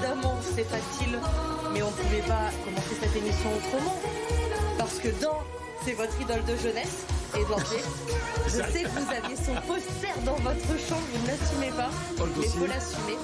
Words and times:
évidemment, 0.00 0.36
c'est 0.54 0.64
facile, 0.64 1.18
mais 1.72 1.82
on 1.82 1.86
ne 1.86 1.92
pouvait 1.92 2.22
pas 2.28 2.50
commencer 2.64 2.96
cette 3.00 3.16
émission 3.16 3.50
autrement. 3.56 3.96
Parce 4.78 4.98
que 4.98 5.08
dans 5.22 5.38
C'est 5.84 5.92
votre 5.94 6.20
idole 6.20 6.44
de 6.44 6.56
jeunesse, 6.56 7.06
Edouard 7.34 7.60
G. 7.60 7.76
Je 8.46 8.50
sais 8.50 8.82
que 8.82 8.88
vous 8.88 9.10
aviez 9.10 9.36
son 9.36 9.54
poster 9.66 10.12
dans 10.26 10.34
votre 10.34 10.72
chambre, 10.76 11.00
vous 11.12 11.22
ne 11.24 11.28
l'assumez 11.32 11.70
pas, 11.76 11.88
mais 12.18 12.44
il 12.44 12.50
faut 12.50 12.66
l'assumer. 12.66 13.16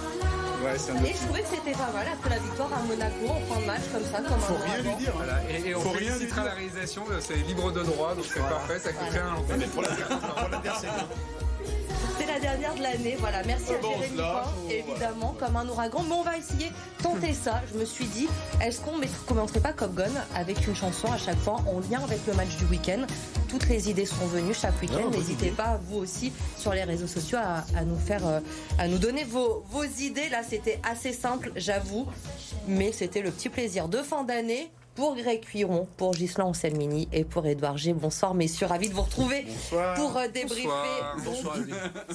Ouais, 0.64 0.72
Et 1.04 1.12
je 1.12 1.18
trouvais 1.26 1.42
que 1.42 1.48
c'était 1.52 1.76
pas 1.76 1.92
mal 1.92 2.06
après 2.14 2.30
la 2.30 2.38
victoire 2.38 2.70
à 2.72 2.82
Monaco 2.82 3.28
en 3.28 3.54
fin 3.54 3.60
de 3.60 3.66
match, 3.66 3.82
comme 3.92 4.04
ça, 4.10 4.18
comme 4.26 4.40
Faut 4.40 4.54
un 4.54 4.64
rien 4.72 4.78
lui 4.82 4.94
dire. 4.96 5.10
hein. 5.10 5.16
Voilà, 5.16 5.38
et, 5.50 5.68
et 5.68 5.74
on 5.74 5.80
Faut 5.82 5.90
rien 5.90 6.16
lui 6.16 6.26
dire. 6.26 6.44
la 6.44 6.50
réalisation, 6.54 7.04
c'est 7.20 7.34
libre 7.36 7.70
de 7.72 7.82
droit, 7.82 8.14
donc 8.14 8.24
c'est 8.24 8.40
parfait, 8.40 8.78
ça 8.78 8.92
coûte 8.94 9.08
rien 9.12 9.26
à 9.26 9.34
l'antenne. 9.34 9.58
Mais 9.60 9.66
pour 9.66 9.82
la 9.82 9.88
pour 9.90 10.48
la 12.36 12.40
dernière 12.40 12.74
de 12.74 12.82
l'année, 12.82 13.16
voilà. 13.18 13.42
Merci 13.44 13.72
à 13.72 13.80
Jérémy 13.80 14.20
évidemment, 14.70 15.34
comme 15.38 15.56
un 15.56 15.66
ouragan. 15.68 16.02
Mais 16.06 16.14
on 16.14 16.22
va 16.22 16.36
essayer 16.36 16.68
de 16.68 17.02
tenter 17.02 17.32
ça. 17.32 17.62
Je 17.72 17.78
me 17.78 17.84
suis 17.84 18.04
dit, 18.06 18.28
est-ce 18.60 18.80
qu'on 18.80 18.98
ne 18.98 19.06
commencerait 19.26 19.60
pas 19.60 19.72
Cop 19.72 19.94
Gun 19.94 20.10
avec 20.34 20.66
une 20.66 20.74
chanson 20.74 21.10
à 21.10 21.16
chaque 21.16 21.38
fois 21.38 21.62
en 21.66 21.80
lien 21.80 22.02
avec 22.04 22.20
le 22.26 22.34
match 22.34 22.56
du 22.56 22.64
week-end? 22.66 23.06
Toutes 23.48 23.68
les 23.68 23.88
idées 23.88 24.06
sont 24.06 24.26
venues 24.26 24.54
chaque 24.54 24.80
week-end. 24.82 25.02
bonne 25.02 25.12
N'hésitez 25.12 25.50
pas, 25.50 25.80
vous 25.88 25.98
aussi, 25.98 26.32
sur 26.58 26.72
les 26.72 26.84
réseaux 26.84 27.06
sociaux, 27.06 27.38
à, 27.40 27.64
à 27.78 27.84
nous 27.84 27.98
faire, 27.98 28.26
euh, 28.26 28.40
à 28.78 28.86
nous 28.88 28.98
donner 28.98 29.24
vos, 29.24 29.64
vos 29.70 29.84
idées. 29.84 30.28
Là, 30.28 30.42
c'était 30.46 30.78
assez 30.82 31.12
simple, 31.12 31.52
j'avoue. 31.56 32.06
Mais 32.68 32.92
c'était 32.92 33.22
le 33.22 33.30
petit 33.30 33.48
plaisir 33.48 33.88
de 33.88 33.98
fin 33.98 34.24
d'année. 34.24 34.70
Pour 34.96 35.14
Greg 35.14 35.42
Cuiron, 35.42 35.86
pour 35.98 36.12
Ghislain 36.12 36.46
Anselmini 36.46 37.06
et 37.12 37.24
pour 37.24 37.46
Edouard 37.46 37.76
G. 37.76 37.92
Bonsoir 37.92 38.32
messieurs, 38.32 38.66
ravi 38.66 38.88
de 38.88 38.94
vous 38.94 39.02
retrouver 39.02 39.42
Bonsoir. 39.42 39.94
pour 39.94 40.16
euh, 40.16 40.26
débriefer 40.28 40.68
Bonsoir. 41.22 41.58
donc, 41.58 41.66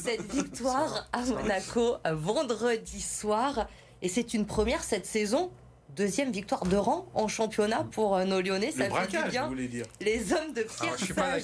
cette 0.03 0.33
victoire 0.33 1.07
à 1.13 1.23
Monaco 1.23 1.97
euh, 2.07 2.15
vendredi 2.15 2.99
soir. 2.99 3.67
Et 4.01 4.09
c'est 4.09 4.33
une 4.33 4.47
première 4.47 4.83
cette 4.83 5.05
saison. 5.05 5.51
Deuxième 5.95 6.31
victoire 6.31 6.65
de 6.65 6.77
rang 6.77 7.05
en 7.13 7.27
championnat 7.27 7.85
pour 7.91 8.15
euh, 8.15 8.23
nos 8.23 8.39
Lyonnais. 8.39 8.71
Le 8.77 8.83
Ça 8.83 8.89
fait 8.89 9.07
du 9.07 9.29
bien. 9.29 9.43
vous 9.43 9.49
voulez 9.49 9.67
dire. 9.67 9.85
Les 9.99 10.31
hommes 10.31 10.53
de 10.53 10.65
Alors, 10.79 10.95
Pierre 10.95 11.43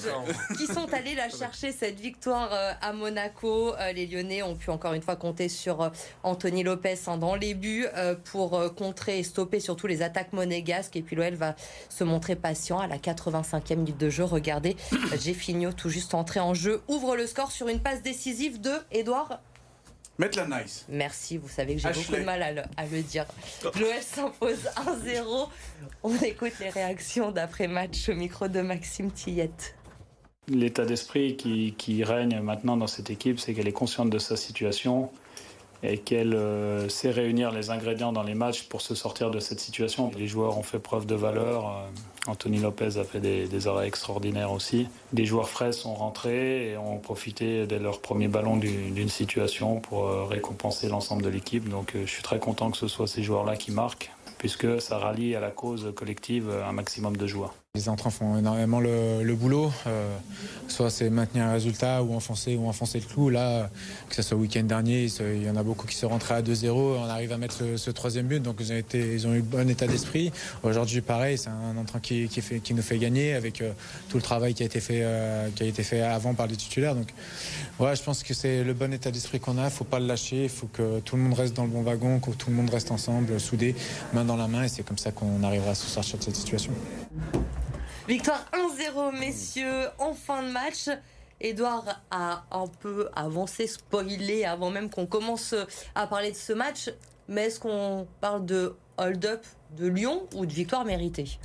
qui 0.56 0.66
sont 0.66 0.90
allés 0.94 1.14
la 1.14 1.28
chercher 1.38 1.70
cette 1.70 2.00
victoire 2.00 2.48
euh, 2.52 2.72
à 2.80 2.94
Monaco. 2.94 3.74
Euh, 3.74 3.92
Les 3.92 4.06
Lyonnais 4.06 4.42
ont 4.42 4.56
pu 4.56 4.70
encore 4.70 4.94
une 4.94 5.02
fois 5.02 5.16
compter 5.16 5.50
sur 5.50 5.90
Anthony 6.22 6.62
Lopez 6.62 6.94
hein, 7.08 7.18
dans 7.18 7.34
les 7.34 7.52
buts 7.52 7.86
pour 8.24 8.74
contrer 8.74 9.18
et 9.18 9.22
stopper 9.22 9.60
surtout 9.60 9.86
les 9.86 10.00
attaques 10.00 10.32
monégasques. 10.32 10.96
Et 10.96 11.02
puis 11.02 11.14
l'OL 11.14 11.34
va 11.34 11.54
se 11.90 12.04
montrer 12.04 12.34
patient 12.34 12.78
à 12.78 12.86
la 12.86 12.96
85e 12.96 13.76
minute 13.76 13.98
de 13.98 14.08
jeu. 14.08 14.24
Regardez, 14.24 14.76
Jeffinho 15.20 15.72
tout 15.72 15.90
juste 15.90 16.14
entré 16.14 16.40
en 16.40 16.54
jeu 16.54 16.80
ouvre 16.88 17.16
le 17.16 17.26
score 17.26 17.52
sur 17.52 17.68
une 17.68 17.80
passe 17.80 18.02
décisive 18.02 18.60
de 18.60 18.72
Edouard. 18.92 19.40
Mettre 20.18 20.38
la 20.38 20.60
nice. 20.62 20.84
Merci, 20.88 21.36
vous 21.38 21.48
savez 21.48 21.76
que 21.76 21.80
j'ai 21.80 21.88
Ashley. 21.88 22.02
beaucoup 22.04 22.20
de 22.20 22.24
mal 22.26 22.42
à 22.42 22.52
le, 22.52 22.62
à 22.76 22.86
le 22.86 23.02
dire. 23.02 23.24
L'OL 23.78 24.02
s'impose 24.02 24.64
1-0. 25.06 25.48
On 26.02 26.16
écoute 26.16 26.52
les 26.60 26.70
réactions 26.70 27.30
d'après-match 27.30 28.08
au 28.08 28.14
micro 28.14 28.48
de 28.48 28.60
Maxime 28.60 29.12
Tillette. 29.12 29.76
L'état 30.48 30.84
d'esprit 30.86 31.36
qui, 31.36 31.74
qui 31.78 32.02
règne 32.02 32.40
maintenant 32.40 32.76
dans 32.76 32.86
cette 32.88 33.10
équipe, 33.10 33.38
c'est 33.38 33.54
qu'elle 33.54 33.68
est 33.68 33.72
consciente 33.72 34.10
de 34.10 34.18
sa 34.18 34.36
situation 34.36 35.10
et 35.84 35.98
qu'elle 35.98 36.34
euh, 36.34 36.88
sait 36.88 37.10
réunir 37.12 37.52
les 37.52 37.70
ingrédients 37.70 38.12
dans 38.12 38.24
les 38.24 38.34
matchs 38.34 38.64
pour 38.64 38.80
se 38.80 38.96
sortir 38.96 39.30
de 39.30 39.38
cette 39.38 39.60
situation. 39.60 40.10
Les 40.18 40.26
joueurs 40.26 40.58
ont 40.58 40.64
fait 40.64 40.80
preuve 40.80 41.06
de 41.06 41.14
valeur. 41.14 41.68
euh, 41.68 41.86
Anthony 42.28 42.58
Lopez 42.58 42.98
a 42.98 43.04
fait 43.04 43.20
des, 43.20 43.66
arrêts 43.66 43.88
extraordinaires 43.88 44.52
aussi. 44.52 44.86
Des 45.12 45.24
joueurs 45.24 45.48
frais 45.48 45.72
sont 45.72 45.94
rentrés 45.94 46.70
et 46.70 46.76
ont 46.76 46.98
profité 46.98 47.66
de 47.66 47.76
leur 47.76 48.00
premier 48.00 48.28
ballon 48.28 48.56
du- 48.56 48.90
d'une 48.90 49.08
situation 49.08 49.80
pour 49.80 50.06
euh, 50.06 50.24
récompenser 50.24 50.88
l'ensemble 50.88 51.22
de 51.22 51.28
l'équipe. 51.28 51.68
Donc 51.68 51.94
euh, 51.96 52.02
je 52.06 52.10
suis 52.10 52.22
très 52.22 52.38
content 52.38 52.70
que 52.70 52.76
ce 52.76 52.88
soit 52.88 53.06
ces 53.06 53.22
joueurs-là 53.22 53.56
qui 53.56 53.72
marquent, 53.72 54.10
puisque 54.38 54.80
ça 54.80 54.98
rallie 54.98 55.34
à 55.34 55.40
la 55.40 55.50
cause 55.50 55.92
collective 55.96 56.50
un 56.66 56.72
maximum 56.72 57.16
de 57.16 57.26
joueurs. 57.26 57.54
Les 57.78 57.88
entrants 57.88 58.10
font 58.10 58.36
énormément 58.36 58.80
le, 58.80 59.34
boulot. 59.36 59.70
euh, 59.86 60.16
soit 60.66 60.90
c'est 60.90 61.10
maintenir 61.10 61.44
un 61.44 61.52
résultat 61.52 62.02
ou 62.02 62.12
enfoncer, 62.12 62.56
ou 62.56 62.66
enfoncer 62.66 62.98
le 62.98 63.04
clou. 63.04 63.28
Là, 63.30 63.70
que 64.08 64.16
ce 64.16 64.22
soit 64.22 64.36
le 64.36 64.42
week-end 64.42 64.64
dernier, 64.64 65.04
il 65.20 65.44
y 65.44 65.48
en 65.48 65.54
a 65.54 65.62
beaucoup 65.62 65.86
qui 65.86 65.94
sont 65.94 66.08
rentrés 66.08 66.34
à 66.34 66.42
2-0. 66.42 66.70
On 66.72 67.04
arrive 67.04 67.30
à 67.30 67.38
mettre 67.38 67.62
ce, 67.76 67.90
troisième 67.92 68.26
but, 68.26 68.42
donc 68.42 68.56
ils 68.58 68.72
ont, 68.72 68.76
été, 68.76 69.14
ils 69.14 69.26
eu 69.32 69.42
bon 69.42 69.70
état 69.70 69.86
d'esprit. 69.86 70.32
Aujourd'hui, 70.64 71.02
pareil, 71.02 71.38
c'est 71.38 71.50
un 71.50 71.76
entrant 71.76 72.00
qui, 72.00 72.28
nous 72.74 72.82
fait 72.82 72.98
gagner 72.98 73.34
avec 73.34 73.60
euh, 73.60 73.70
tout 74.08 74.16
le 74.16 74.24
travail 74.24 74.54
qui 74.54 74.64
a 74.64 74.66
été 74.66 74.80
fait, 74.80 75.02
euh, 75.04 75.48
qui 75.54 75.62
a 75.62 75.66
été 75.66 75.84
fait 75.84 76.00
avant 76.00 76.34
par 76.34 76.48
les 76.48 76.56
titulaires. 76.56 76.96
Donc, 76.96 77.14
je 77.78 78.02
pense 78.02 78.24
que 78.24 78.34
c'est 78.34 78.64
le 78.64 78.74
bon 78.74 78.92
état 78.92 79.12
d'esprit 79.12 79.38
qu'on 79.38 79.56
a. 79.56 79.66
Il 79.66 79.70
faut 79.70 79.84
pas 79.84 80.00
le 80.00 80.06
lâcher. 80.06 80.44
Il 80.44 80.50
faut 80.50 80.66
que 80.66 80.98
tout 81.00 81.14
le 81.14 81.22
monde 81.22 81.34
reste 81.34 81.54
dans 81.54 81.64
le 81.64 81.70
bon 81.70 81.82
wagon, 81.82 82.18
que 82.18 82.32
tout 82.32 82.50
le 82.50 82.56
monde 82.56 82.70
reste 82.70 82.90
ensemble, 82.90 83.38
soudé, 83.38 83.76
main 84.12 84.24
dans 84.24 84.36
la 84.36 84.48
main. 84.48 84.64
Et 84.64 84.68
c'est 84.68 84.82
comme 84.82 84.98
ça 84.98 85.12
qu'on 85.12 85.44
arrivera 85.44 85.70
à 85.70 85.74
se 85.76 85.86
sortir 85.86 86.18
de 86.18 86.24
cette 86.24 86.36
situation. 86.36 86.72
Victoire 88.08 88.42
1-0, 88.54 89.18
messieurs, 89.18 89.88
en 89.98 90.14
fin 90.14 90.42
de 90.42 90.48
match. 90.48 90.88
Edouard 91.42 91.84
a 92.10 92.42
un 92.50 92.66
peu 92.66 93.10
avancé, 93.14 93.66
spoilé 93.66 94.46
avant 94.46 94.70
même 94.70 94.88
qu'on 94.88 95.04
commence 95.04 95.54
à 95.94 96.06
parler 96.06 96.32
de 96.32 96.36
ce 96.36 96.54
match. 96.54 96.90
Mais 97.28 97.44
est-ce 97.44 97.60
qu'on 97.60 98.08
parle 98.22 98.46
de 98.46 98.74
hold-up 98.96 99.44
de 99.76 99.88
Lyon 99.88 100.26
ou 100.34 100.46
de 100.46 100.52
victoire 100.54 100.86
méritée? 100.86 101.38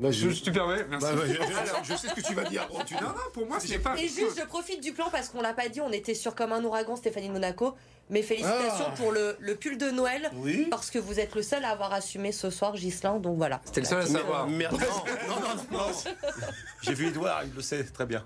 Là, 0.00 0.10
Je, 0.10 0.30
je 0.30 0.42
te 0.42 0.50
permets, 0.50 0.84
merci. 0.90 1.06
Bah, 1.06 1.22
je, 1.24 1.92
je 1.92 1.96
sais 1.96 2.08
ce 2.08 2.14
que 2.14 2.20
tu 2.22 2.34
vas 2.34 2.44
dire. 2.44 2.68
Oh, 2.72 2.78
tu 2.84 2.94
Non, 2.94 3.00
non, 3.10 3.14
pour 3.32 3.46
moi, 3.46 3.58
c'est 3.60 3.78
pas. 3.78 3.96
Et 3.96 4.08
juste, 4.08 4.36
je 4.40 4.46
profite 4.46 4.82
du 4.82 4.92
plan 4.92 5.06
parce 5.10 5.28
qu'on 5.28 5.40
l'a 5.40 5.54
pas 5.54 5.68
dit, 5.68 5.80
on 5.80 5.92
était 5.92 6.14
sur 6.14 6.34
comme 6.34 6.52
un 6.52 6.64
ouragan 6.64 6.96
Stéphanie 6.96 7.28
de 7.28 7.32
Monaco. 7.34 7.74
Mais 8.10 8.22
félicitations 8.22 8.86
Ah. 8.88 8.94
pour 8.96 9.12
le, 9.12 9.36
le 9.40 9.54
pull 9.54 9.76
de 9.78 9.90
Noël. 9.90 10.30
Oui. 10.34 10.66
Parce 10.70 10.90
que 10.90 10.98
vous 10.98 11.20
êtes 11.20 11.34
le 11.34 11.42
seul 11.42 11.64
à 11.64 11.70
avoir 11.70 11.92
assumé 11.92 12.32
ce 12.32 12.50
soir, 12.50 12.76
Gislain. 12.76 13.18
Donc 13.18 13.36
voilà. 13.36 13.60
C'était 13.64 13.80
le 13.82 13.86
seul 13.86 14.00
à 14.00 14.06
savoir. 14.06 14.48
Merde, 14.48 14.78
non, 15.28 15.34
non, 15.34 15.54
non, 15.72 15.78
non. 15.78 15.92
J'ai 16.82 16.94
vu 16.94 17.08
Edouard, 17.08 17.42
il 17.44 17.52
le 17.54 17.60
sait 17.60 17.84
très 17.84 18.06
bien. 18.06 18.24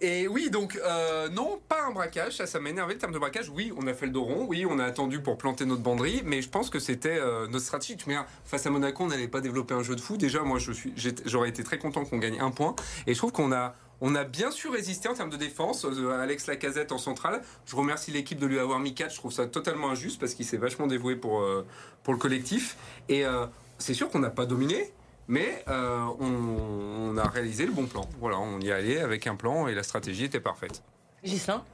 Et 0.00 0.28
oui, 0.28 0.48
donc, 0.50 0.76
euh, 0.84 1.28
non, 1.28 1.58
pas 1.68 1.82
un 1.88 1.90
braquage, 1.90 2.36
ça, 2.36 2.46
ça 2.46 2.60
m'a 2.60 2.70
énervé 2.70 2.94
le 2.94 3.00
terme 3.00 3.12
de 3.12 3.18
braquage. 3.18 3.48
Oui, 3.48 3.72
on 3.76 3.86
a 3.88 3.94
fait 3.94 4.06
le 4.06 4.12
dos 4.12 4.22
rond, 4.24 4.44
oui, 4.48 4.64
on 4.68 4.78
a 4.78 4.84
attendu 4.84 5.20
pour 5.20 5.38
planter 5.38 5.64
notre 5.64 5.82
banderie, 5.82 6.22
mais 6.24 6.40
je 6.42 6.48
pense 6.48 6.70
que 6.70 6.78
c'était 6.78 7.18
euh, 7.18 7.48
notre 7.48 7.64
stratégie. 7.64 7.96
Tu 7.96 8.08
me 8.08 8.14
dis, 8.14 8.20
face 8.44 8.64
à 8.66 8.70
Monaco, 8.70 9.02
on 9.02 9.08
n'allait 9.08 9.26
pas 9.28 9.40
développer 9.40 9.74
un 9.74 9.82
jeu 9.82 9.96
de 9.96 10.00
fou. 10.00 10.16
Déjà, 10.16 10.42
moi, 10.42 10.58
je 10.60 10.70
suis, 10.72 10.92
j'étais- 10.96 11.24
j'aurais 11.26 11.48
été 11.48 11.64
très 11.64 11.78
content 11.78 12.04
qu'on 12.04 12.18
gagne 12.18 12.38
un 12.40 12.50
point. 12.50 12.76
Et 13.08 13.14
je 13.14 13.18
trouve 13.18 13.32
qu'on 13.32 13.50
a, 13.52 13.74
on 14.00 14.14
a 14.14 14.24
bien 14.24 14.50
su 14.50 14.68
résister 14.68 15.08
en 15.08 15.14
termes 15.14 15.30
de 15.30 15.36
défense. 15.36 15.84
Euh, 15.84 16.20
Alex 16.20 16.46
Lacazette 16.46 16.92
en 16.92 16.98
centrale. 16.98 17.42
Je 17.66 17.76
remercie 17.76 18.10
l'équipe 18.10 18.38
de 18.38 18.46
lui 18.46 18.58
avoir 18.58 18.78
mis 18.78 18.94
4. 18.94 19.12
Je 19.12 19.16
trouve 19.16 19.32
ça 19.32 19.46
totalement 19.46 19.90
injuste 19.90 20.20
parce 20.20 20.34
qu'il 20.34 20.44
s'est 20.46 20.56
vachement 20.56 20.86
dévoué 20.86 21.16
pour, 21.16 21.40
euh, 21.40 21.66
pour 22.02 22.12
le 22.12 22.18
collectif. 22.18 22.76
Et 23.08 23.24
euh, 23.24 23.46
c'est 23.78 23.94
sûr 23.94 24.08
qu'on 24.10 24.18
n'a 24.20 24.30
pas 24.30 24.46
dominé. 24.46 24.92
Mais 25.28 25.64
euh, 25.68 26.04
on, 26.20 27.14
on 27.14 27.16
a 27.16 27.28
réalisé 27.28 27.66
le 27.66 27.72
bon 27.72 27.86
plan. 27.86 28.08
Voilà, 28.20 28.38
on 28.38 28.60
y 28.60 28.70
allait 28.70 29.00
avec 29.00 29.26
un 29.26 29.34
plan 29.34 29.66
et 29.66 29.74
la 29.74 29.82
stratégie 29.82 30.24
était 30.24 30.40
parfaite. 30.40 30.82
Gislain 31.24 31.64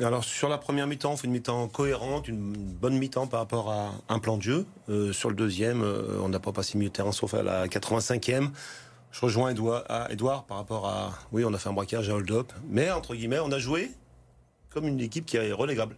Alors 0.00 0.22
sur 0.22 0.48
la 0.48 0.58
première 0.58 0.86
mi-temps, 0.86 1.12
on 1.12 1.16
fait 1.16 1.26
une 1.26 1.32
mi-temps 1.32 1.66
cohérente, 1.68 2.28
une 2.28 2.52
bonne 2.52 2.96
mi-temps 2.98 3.26
par 3.26 3.40
rapport 3.40 3.70
à 3.72 3.92
un 4.08 4.18
plan 4.20 4.36
de 4.36 4.42
jeu. 4.42 4.66
Euh, 4.88 5.12
sur 5.12 5.30
le 5.30 5.34
deuxième, 5.34 5.82
euh, 5.82 6.20
on 6.22 6.28
n'a 6.28 6.38
pas 6.38 6.52
passé 6.52 6.78
milieu 6.78 6.90
de 6.90 6.94
terrain 6.94 7.12
sauf 7.12 7.34
à 7.34 7.42
la 7.42 7.66
85e. 7.66 8.50
Je 9.12 9.20
rejoins 9.20 9.50
Edouard, 9.50 9.84
à 9.90 10.10
Edouard 10.10 10.44
par 10.44 10.56
rapport 10.56 10.88
à... 10.88 11.12
Oui, 11.32 11.44
on 11.44 11.52
a 11.52 11.58
fait 11.58 11.68
un 11.68 11.74
braquage, 11.74 12.08
un 12.08 12.14
hold-up. 12.14 12.50
Mais 12.70 12.90
entre 12.90 13.14
guillemets, 13.14 13.40
on 13.40 13.52
a 13.52 13.58
joué 13.58 13.90
comme 14.70 14.88
une 14.88 15.00
équipe 15.00 15.26
qui 15.26 15.36
est 15.36 15.52
relégable. 15.52 15.96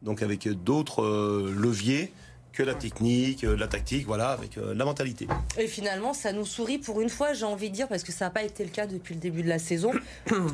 Donc 0.00 0.22
avec 0.22 0.48
d'autres 0.48 1.02
euh, 1.02 1.54
leviers 1.54 2.12
que 2.52 2.62
la 2.62 2.74
technique, 2.74 3.44
euh, 3.44 3.56
la 3.56 3.68
tactique, 3.68 4.06
voilà, 4.06 4.30
avec 4.30 4.56
euh, 4.56 4.74
la 4.74 4.86
mentalité. 4.86 5.28
Et 5.58 5.66
finalement, 5.66 6.14
ça 6.14 6.32
nous 6.32 6.46
sourit 6.46 6.78
pour 6.78 7.02
une 7.02 7.10
fois, 7.10 7.34
j'ai 7.34 7.44
envie 7.44 7.68
de 7.68 7.74
dire, 7.74 7.88
parce 7.88 8.02
que 8.02 8.12
ça 8.12 8.24
n'a 8.24 8.30
pas 8.30 8.42
été 8.42 8.64
le 8.64 8.70
cas 8.70 8.86
depuis 8.86 9.14
le 9.14 9.20
début 9.20 9.42
de 9.42 9.48
la 9.48 9.58
saison, 9.58 9.92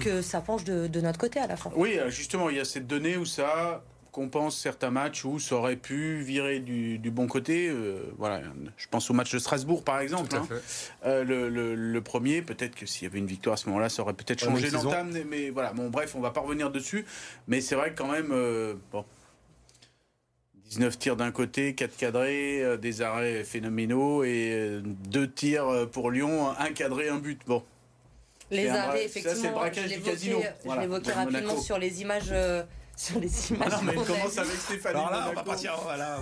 que 0.00 0.22
ça 0.22 0.40
penche 0.40 0.64
de, 0.64 0.88
de 0.88 1.00
notre 1.00 1.20
côté 1.20 1.38
à 1.38 1.46
la 1.46 1.56
fin. 1.56 1.70
Oui, 1.76 1.98
justement, 2.08 2.50
il 2.50 2.56
y 2.56 2.60
a 2.60 2.64
cette 2.64 2.88
donnée 2.88 3.16
où 3.16 3.24
ça 3.24 3.84
compense 4.12 4.56
certains 4.58 4.90
matchs 4.90 5.24
où 5.24 5.38
ça 5.40 5.56
aurait 5.56 5.76
pu 5.76 6.20
virer 6.22 6.60
du, 6.60 6.98
du 6.98 7.10
bon 7.10 7.26
côté. 7.26 7.68
euh, 7.68 8.04
voilà, 8.18 8.42
je 8.76 8.86
pense 8.88 9.10
au 9.10 9.14
match 9.14 9.32
de 9.32 9.38
Strasbourg, 9.38 9.82
par 9.82 10.00
exemple. 10.00 10.36
Hein. 10.36 10.46
Euh, 11.06 11.24
le, 11.24 11.48
le- 11.48 11.74
le 11.74 12.00
premier, 12.02 12.42
peut-être 12.42 12.74
que 12.76 12.84
s'il 12.86 13.04
y 13.04 13.10
avait 13.10 13.18
une 13.18 13.26
victoire 13.26 13.54
à 13.54 13.56
ce 13.56 13.66
moment-là, 13.70 13.88
ça 13.88 14.02
aurait 14.02 14.12
peut-être 14.12 14.42
Ouais, 14.42 14.50
changé 14.50 14.68
saison. 14.70 14.84
l'entame. 14.84 15.16
Mais 15.28 15.48
voilà, 15.50 15.72
bon, 15.72 15.88
bref, 15.88 16.14
on 16.14 16.20
va 16.20 16.30
pas 16.30 16.40
revenir 16.42 16.70
dessus. 16.70 17.04
Mais 17.48 17.60
c'est 17.62 17.74
vrai 17.74 17.90
que 17.92 17.96
quand 17.98 18.12
même, 18.12 18.28
euh, 18.32 18.74
bon, 18.92 19.04
19 20.66 20.98
tirs 20.98 21.16
d'un 21.16 21.32
côté, 21.32 21.74
4 21.74 21.96
cadrés, 21.96 22.62
euh, 22.62 22.76
des 22.76 23.02
arrêts 23.02 23.44
phénoménaux 23.44 24.24
et 24.24 24.50
euh, 24.52 24.80
deux 24.84 25.30
tirs 25.30 25.88
pour 25.90 26.10
Lyon, 26.10 26.50
un 26.58 26.72
cadré, 26.72 27.08
un 27.08 27.18
but. 27.18 27.40
Bon, 27.46 27.62
Les 28.50 28.68
arrêts, 28.68 29.08
ça, 29.08 29.14
c'est 29.14 29.20
le 29.22 29.26
effectivement, 29.30 29.52
braquage 29.58 29.84
je 29.84 29.88
l'évoquais- 29.88 30.52
rapidement 30.66 31.24
Monaco. 31.24 31.60
sur 31.62 31.78
les 31.78 32.02
images. 32.02 32.28
euh, 32.30 32.62
sur 33.02 33.18
les 33.18 33.50
images. 33.52 33.68
Ah 33.72 33.76
non, 33.76 33.82
mais 33.82 33.92
elle 33.98 34.06
commence 34.06 34.38
avec 34.38 34.56
Stéphanie. 34.56 34.94
Alors 34.96 35.10
là, 35.10 35.28
on 35.30 35.34
va 35.34 35.42
partir, 35.42 35.76
voilà. 35.82 36.20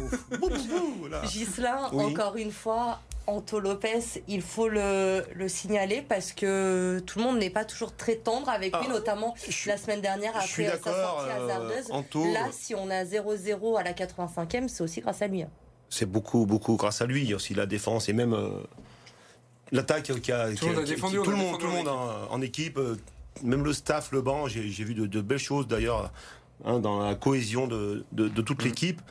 Gislain, 1.24 1.90
Oui. 1.92 2.04
encore 2.04 2.36
une 2.36 2.52
fois, 2.52 3.00
Anto 3.26 3.60
Lopez, 3.60 4.22
il 4.28 4.40
faut 4.40 4.68
le, 4.68 5.24
le, 5.34 5.48
signaler 5.48 6.02
parce 6.02 6.32
que 6.32 7.02
tout 7.06 7.18
le 7.18 7.24
monde 7.24 7.38
n'est 7.38 7.50
pas 7.50 7.64
toujours 7.64 7.94
très 7.94 8.16
tendre 8.16 8.48
avec 8.48 8.74
lui, 8.74 8.86
ah, 8.88 8.92
notamment 8.92 9.34
la 9.66 9.76
semaine 9.76 10.00
dernière 10.00 10.34
après 10.34 10.68
sa 10.68 10.78
sortie 10.78 11.30
hasardeuse. 11.30 11.90
Euh, 11.90 12.32
Là, 12.32 12.48
si 12.50 12.74
on 12.74 12.90
a 12.90 13.04
0-0 13.04 13.78
à 13.78 13.82
la 13.82 13.92
85e, 13.92 14.68
c'est 14.68 14.82
aussi 14.82 15.00
grâce 15.00 15.20
à 15.22 15.28
lui. 15.28 15.42
Hein. 15.42 15.50
C'est 15.90 16.06
beaucoup, 16.06 16.46
beaucoup 16.46 16.76
grâce 16.76 17.02
à 17.02 17.06
lui. 17.06 17.22
Il 17.22 17.28
y 17.28 17.32
a 17.32 17.36
aussi 17.36 17.52
la 17.54 17.66
défense 17.66 18.08
et 18.08 18.12
même 18.14 18.32
euh, 18.32 18.48
l'attaque 19.70 20.04
qui 20.20 20.32
a. 20.32 20.52
Tout, 20.54 20.68
le 20.68 20.74
monde, 20.74 20.84
tout 20.86 21.30
le 21.30 21.36
monde, 21.36 21.58
tout 21.58 21.66
le 21.66 21.72
monde 21.72 21.88
en, 21.88 22.40
équipe, 22.40 22.78
euh, 22.78 22.96
même 23.42 23.64
le 23.64 23.72
staff, 23.72 24.12
le 24.12 24.22
banc. 24.22 24.48
J'ai 24.48 24.84
vu 24.84 24.94
de, 24.94 25.20
belles 25.20 25.38
choses 25.38 25.68
d'ailleurs 25.68 26.10
hein, 26.64 26.78
dans 26.78 27.00
la 27.00 27.14
cohésion 27.14 27.66
de, 27.66 28.04
de, 28.12 28.28
toute 28.42 28.62
mm. 28.62 28.64
l'équipe. 28.66 29.02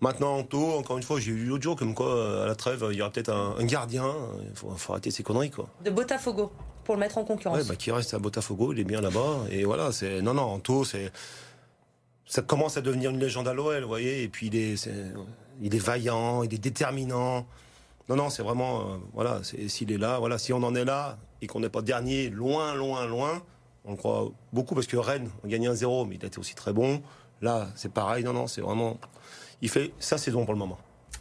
Maintenant, 0.00 0.36
Anto, 0.38 0.72
encore 0.72 0.96
une 0.96 1.04
fois, 1.04 1.20
j'ai 1.20 1.30
eu 1.30 1.44
l'autre 1.44 1.62
jour 1.62 1.76
comme 1.76 1.94
quoi, 1.94 2.42
à 2.42 2.46
la 2.46 2.56
trêve, 2.56 2.84
il 2.90 2.96
y 2.96 3.02
aura 3.02 3.10
peut-être 3.10 3.32
un, 3.32 3.64
gardien. 3.64 4.12
Il 4.50 4.56
faut, 4.56 4.92
arrêter 4.92 5.10
ces 5.10 5.22
conneries, 5.22 5.50
quoi. 5.50 5.68
De 5.84 5.90
Botafogo, 5.90 6.50
pour 6.84 6.96
le 6.96 7.00
mettre 7.00 7.18
en 7.18 7.24
concurrence. 7.24 7.58
Ouais, 7.58 7.64
bah, 7.64 7.76
qui 7.76 7.92
reste 7.92 8.12
à 8.12 8.18
Botafogo, 8.18 8.72
il 8.72 8.80
est 8.80 8.84
bien 8.84 9.00
là-bas. 9.00 9.44
Et 9.50 9.64
voilà, 9.64 9.92
c'est. 9.92 10.20
Non, 10.20 10.34
non, 10.34 10.42
Anto, 10.42 10.84
c'est. 10.84 11.12
Ça 12.26 12.42
commence 12.42 12.76
à 12.76 12.80
devenir 12.80 13.10
une 13.10 13.20
légende 13.20 13.46
à 13.46 13.54
l'OL, 13.54 13.82
vous 13.82 13.88
voyez. 13.88 14.22
Et 14.22 14.28
puis, 14.28 14.48
il 14.48 14.56
est, 14.56 14.88
il 15.60 15.74
est 15.74 15.78
vaillant, 15.78 16.42
il 16.42 16.52
est 16.52 16.58
déterminant. 16.58 17.46
Non, 18.08 18.16
non, 18.16 18.30
c'est 18.30 18.42
vraiment. 18.42 18.80
Euh, 18.80 18.96
voilà, 19.12 19.40
s'il 19.44 19.92
est 19.92 19.98
là, 19.98 20.18
voilà, 20.18 20.38
si 20.38 20.52
on 20.52 20.62
en 20.62 20.74
est 20.74 20.84
là 20.84 21.18
et 21.40 21.46
qu'on 21.46 21.60
n'est 21.60 21.68
pas 21.68 21.82
dernier, 21.82 22.30
loin, 22.30 22.74
loin, 22.74 23.06
loin, 23.06 23.42
on 23.84 23.92
le 23.92 23.96
croit 23.96 24.30
beaucoup 24.52 24.74
parce 24.74 24.86
que 24.86 24.96
Rennes 24.96 25.30
a 25.44 25.48
gagné 25.48 25.66
un 25.66 25.74
0 25.74 26.04
mais 26.06 26.16
il 26.16 26.24
a 26.24 26.28
été 26.28 26.38
aussi 26.38 26.54
très 26.54 26.72
bon. 26.72 27.02
Là, 27.40 27.68
c'est 27.74 27.92
pareil. 27.92 28.22
Non, 28.24 28.32
non, 28.32 28.46
c'est 28.46 28.60
vraiment 28.60 28.98
il 29.62 29.68
fait 29.68 29.92
sa 29.98 30.18
saison 30.18 30.44
pour 30.44 30.54
le 30.54 30.58
moment. 30.58 30.78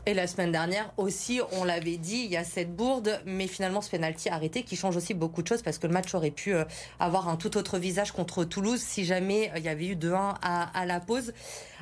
Et 0.07 0.15
la 0.15 0.25
semaine 0.25 0.51
dernière 0.51 0.91
aussi, 0.97 1.41
on 1.51 1.63
l'avait 1.63 1.97
dit, 1.97 2.23
il 2.25 2.31
y 2.31 2.37
a 2.37 2.43
cette 2.43 2.75
bourde, 2.75 3.21
mais 3.27 3.45
finalement 3.45 3.81
ce 3.81 3.91
penalty 3.91 4.29
arrêté 4.29 4.63
qui 4.63 4.75
change 4.75 4.97
aussi 4.97 5.13
beaucoup 5.13 5.43
de 5.43 5.47
choses 5.47 5.61
parce 5.61 5.77
que 5.77 5.85
le 5.85 5.93
match 5.93 6.15
aurait 6.15 6.31
pu 6.31 6.55
euh, 6.55 6.63
avoir 6.99 7.29
un 7.29 7.35
tout 7.35 7.55
autre 7.55 7.77
visage 7.77 8.11
contre 8.11 8.43
Toulouse 8.43 8.81
si 8.81 9.05
jamais 9.05 9.51
euh, 9.51 9.59
il 9.59 9.63
y 9.63 9.69
avait 9.69 9.85
eu 9.85 9.95
2-1 9.95 10.37
à, 10.41 10.85
la 10.87 10.99
pause. 10.99 11.33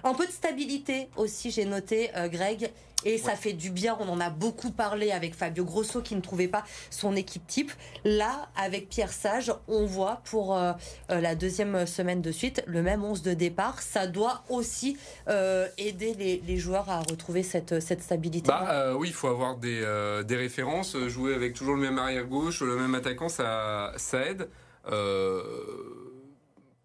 Un 0.03 0.13
peu 0.13 0.25
de 0.25 0.31
stabilité 0.31 1.09
aussi, 1.15 1.51
j'ai 1.51 1.65
noté, 1.65 2.09
euh, 2.15 2.27
Greg. 2.27 2.71
Et 3.05 3.17
ça 3.17 3.35
fait 3.35 3.53
du 3.53 3.69
bien. 3.69 3.97
On 3.99 4.09
en 4.09 4.19
a 4.19 4.29
beaucoup 4.29 4.71
parlé 4.71 5.11
avec 5.11 5.35
Fabio 5.35 5.63
Grosso 5.63 6.01
qui 6.01 6.15
ne 6.15 6.21
trouvait 6.21 6.47
pas 6.47 6.63
son 6.89 7.15
équipe 7.15 7.45
type. 7.47 7.71
Là, 8.03 8.49
avec 8.57 8.89
Pierre 8.89 9.13
Sage, 9.13 9.53
on 9.67 9.85
voit 9.85 10.21
pour 10.25 10.55
euh, 10.55 10.73
euh, 11.11 11.21
la 11.21 11.35
deuxième 11.35 11.85
semaine 11.85 12.21
de 12.21 12.31
suite 12.31 12.61
le 12.67 12.81
même 12.81 13.03
11 13.03 13.21
de 13.21 13.33
départ. 13.33 13.81
Ça 13.81 14.07
doit 14.07 14.43
aussi 14.49 14.97
euh, 15.29 15.67
aider 15.77 16.41
les, 16.45 16.57
joueurs 16.57 16.89
à 16.89 16.99
retrouver 16.99 17.43
cette, 17.43 17.79
cette 17.79 18.01
stabilité. 18.01 18.49
Bah, 18.49 18.93
oui, 18.97 19.07
il 19.09 19.13
faut 19.13 19.27
avoir 19.27 19.55
des, 19.55 19.81
des, 20.25 20.35
références. 20.35 20.97
Jouer 21.07 21.33
avec 21.33 21.53
toujours 21.53 21.75
le 21.75 21.81
même 21.81 21.97
arrière 21.97 22.25
gauche, 22.25 22.61
le 22.61 22.75
même 22.75 22.95
attaquant, 22.95 23.29
ça, 23.29 23.93
ça 23.95 24.25
aide. 24.25 24.49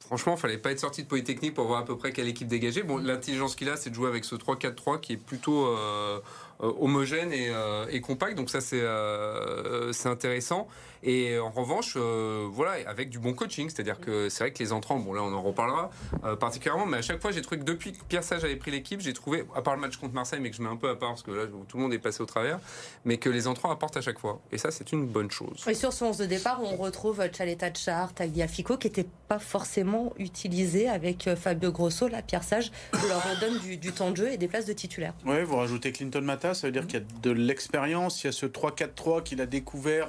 Franchement, 0.07 0.35
il 0.37 0.41
fallait 0.41 0.59
pas 0.59 0.71
être 0.71 0.81
sorti 0.81 1.03
de 1.03 1.09
Polytechnique 1.09 1.55
pour 1.55 1.67
voir 1.67 1.81
à 1.81 1.85
peu 1.85 1.97
près 1.97 2.13
quelle 2.13 2.29
équipe 2.29 2.47
dégager. 2.47 2.83
Bon, 2.83 2.99
l'intelligence 2.99 3.55
qu'il 3.57 3.71
a, 3.71 3.77
c'est 3.77 3.89
de 3.89 3.95
jouer 3.95 4.09
avec 4.09 4.25
ce 4.25 4.35
3-4-3 4.35 5.01
qui 5.01 5.15
est 5.15 5.17
plutôt 5.17 5.67
euh, 5.67 6.21
euh, 6.63 6.73
homogène 6.79 7.33
et, 7.33 7.49
euh, 7.49 7.87
et, 7.89 8.03
compact. 8.03 8.37
Donc 8.37 8.51
ça, 8.51 8.61
c'est 8.61 8.83
c'est 9.93 10.09
intéressant. 10.09 10.69
Et 11.07 11.39
en 11.39 11.51
revanche, 11.51 11.97
voilà, 11.97 12.77
avec 12.87 13.11
du 13.11 13.19
bon 13.19 13.35
coaching, 13.35 13.69
c'est-à-dire 13.69 14.01
que 14.01 14.29
c'est 14.29 14.45
vrai 14.45 14.53
que 14.53 14.59
les 14.59 14.73
entrants, 14.73 14.99
bon 14.99 15.13
là 15.13 15.23
on 15.23 15.35
en 15.35 15.43
reparlera 15.43 15.91
particulièrement, 16.41 16.87
mais 16.87 16.97
à 16.97 17.03
chaque 17.03 17.21
fois 17.21 17.31
j'ai 17.31 17.43
trouvé 17.43 17.61
que 17.61 17.65
depuis 17.65 17.93
que 17.93 18.03
Pierre 18.09 18.25
Sage 18.25 18.43
avait 18.43 18.57
pris 18.57 18.71
l'équipe, 18.71 19.01
j'ai 19.01 19.13
trouvé, 19.13 19.45
à 19.55 19.61
part 19.61 19.75
le 19.75 19.83
match 19.83 19.99
contre 19.99 20.15
Marseille, 20.15 20.41
mais 20.41 20.49
que 20.49 20.57
je 20.57 20.63
mets 20.63 20.69
un 20.71 20.77
peu 20.77 20.89
à 20.89 20.97
part 20.97 21.11
parce 21.11 21.23
que 21.23 21.31
là 21.31 21.43
tout 21.69 21.77
le 21.77 21.83
monde 21.83 21.93
est 21.93 21.99
passé 21.99 22.23
au 22.23 22.27
travers, 22.27 22.59
mais 23.05 23.19
que 23.19 23.29
les 23.29 23.47
entrants 23.47 23.71
apportent 23.71 23.99
à 23.99 24.01
chaque 24.01 24.19
fois. 24.19 24.41
Et 24.51 24.57
ça, 24.57 24.71
c'est 24.71 24.93
une 24.93 25.07
bonne 25.07 25.31
chose. 25.31 25.63
Et 25.69 25.75
sur 25.75 25.93
son 25.93 26.07
11 26.07 26.19
de 26.19 26.27
départ, 26.27 26.63
on 26.63 26.77
retrouve 26.77 27.23
Chaleta 27.37 27.73
Char, 27.75 28.15
Tagliafico, 28.15 28.79
qui 28.79 28.87
n'était 28.87 29.07
pas 29.29 29.39
forcément 29.39 29.94
utilisé 30.19 30.89
avec 30.89 31.27
euh, 31.27 31.37
Fabio 31.37 31.73
Grosso. 31.73 32.09
Là, 32.09 32.23
Pierre 32.23 32.45
Sage 32.45 32.71
leur 32.93 33.23
donne 33.41 33.59
du, 33.59 33.93
temps 33.93 34.11
de 34.11 34.17
jeu 34.17 34.33
et 34.33 34.37
des 34.37 34.49
places 34.49 34.67
de 34.67 34.73
titulaire. 34.73 35.15
Oui, 35.25 35.43
vous 35.45 35.57
rajoutez 35.57 35.93
Clinton 35.93 36.23
Mata, 36.23 36.55
ça 36.55 36.67
veut 36.67 36.73
dire 36.73 36.87
qu'il 36.87 37.01
y 37.01 37.03
a 37.03 37.07
de 37.23 37.31
l'expérience, 37.31 38.23
il 38.23 38.27
y 38.27 38.31
a 38.31 38.33
ce 38.33 38.47
3-4-3 38.47 39.23
qu'il 39.23 39.41
a 39.41 39.47
découvert 39.47 40.09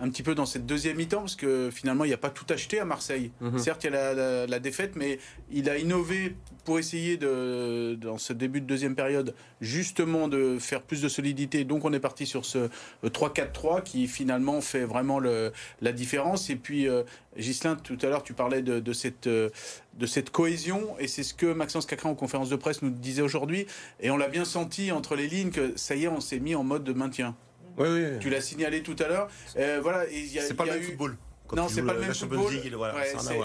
un 0.00 0.08
petit 0.08 0.22
peu 0.22 0.34
dans 0.34 0.46
cette 0.46 0.66
deuxième 0.66 0.96
mi-temps, 0.96 1.20
parce 1.20 1.36
que 1.36 1.70
finalement, 1.72 2.04
il 2.04 2.08
n'y 2.08 2.14
a 2.14 2.18
pas 2.18 2.30
tout 2.30 2.46
acheté 2.50 2.78
à 2.78 2.84
Marseille. 2.84 3.30
Mhm. 3.40 3.58
Certes, 3.58 3.84
il 3.84 3.92
y 3.92 3.96
a 3.96 4.46
la, 4.46 4.58
défaite, 4.58 4.96
mais 4.96 5.18
il 5.50 5.68
a 5.68 5.78
innové 5.78 6.34
pour 6.64 6.78
essayer, 6.78 7.16
de, 7.16 7.96
dans 8.00 8.18
ce 8.18 8.32
début 8.32 8.60
de 8.60 8.66
deuxième 8.66 8.94
période, 8.94 9.34
justement 9.60 10.28
de 10.28 10.58
faire 10.58 10.82
plus 10.82 11.02
de 11.02 11.08
solidité. 11.08 11.64
Donc, 11.64 11.84
on 11.84 11.92
est 11.92 12.00
parti 12.00 12.26
sur 12.26 12.44
ce 12.44 12.68
3-4-3 13.04 13.82
qui 13.82 14.06
finalement 14.08 14.60
fait 14.60 14.84
vraiment 14.84 15.18
le, 15.18 15.52
la 15.80 15.92
différence. 15.92 16.50
Et 16.50 16.56
puis, 16.56 16.88
euh, 16.88 17.02
Gislain, 17.36 17.76
tout 17.76 17.98
à 18.02 18.06
l'heure, 18.06 18.22
tu 18.22 18.32
parlais 18.32 18.62
de, 18.62 18.92
cette, 18.92 19.15
de 19.24 20.06
cette 20.06 20.30
cohésion, 20.30 20.96
et 20.98 21.08
c'est 21.08 21.22
ce 21.22 21.34
que 21.34 21.46
Maxence 21.46 21.86
Cacrin 21.86 22.10
en 22.10 22.14
conférence 22.14 22.50
de 22.50 22.56
presse 22.56 22.82
nous 22.82 22.90
disait 22.90 23.22
aujourd'hui. 23.22 23.66
Et 24.00 24.10
on 24.10 24.16
l'a 24.16 24.28
bien 24.28 24.44
senti 24.44 24.92
entre 24.92 25.16
les 25.16 25.28
lignes 25.28 25.50
que 25.50 25.72
ça 25.76 25.94
y 25.94 26.04
est, 26.04 26.08
on 26.08 26.20
s'est 26.20 26.40
mis 26.40 26.54
en 26.54 26.64
mode 26.64 26.84
de 26.84 26.92
maintien. 26.92 27.36
Oui, 27.78 27.88
oui. 27.88 28.18
Tu 28.20 28.30
l'as 28.30 28.40
signalé 28.40 28.82
tout 28.82 28.96
à 28.98 29.08
l'heure. 29.08 29.28
Euh, 29.56 29.80
voilà, 29.82 30.04
c'est 30.40 30.54
pas, 30.54 30.64
le 30.64 30.72
même 30.72 30.82
football. 30.82 31.16
non, 31.54 31.68
c'est 31.68 31.82
pas 31.82 31.94
le 31.94 32.00
même 32.00 32.14
football. 32.14 32.54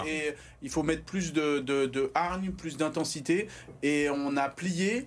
et 0.06 0.34
il 0.62 0.70
faut 0.70 0.82
mettre 0.82 1.04
plus 1.04 1.32
de, 1.32 1.58
de, 1.58 2.10
hargne, 2.14 2.50
plus 2.50 2.76
d'intensité. 2.76 3.48
Et 3.82 4.08
on 4.10 4.36
a 4.36 4.48
plié 4.48 5.06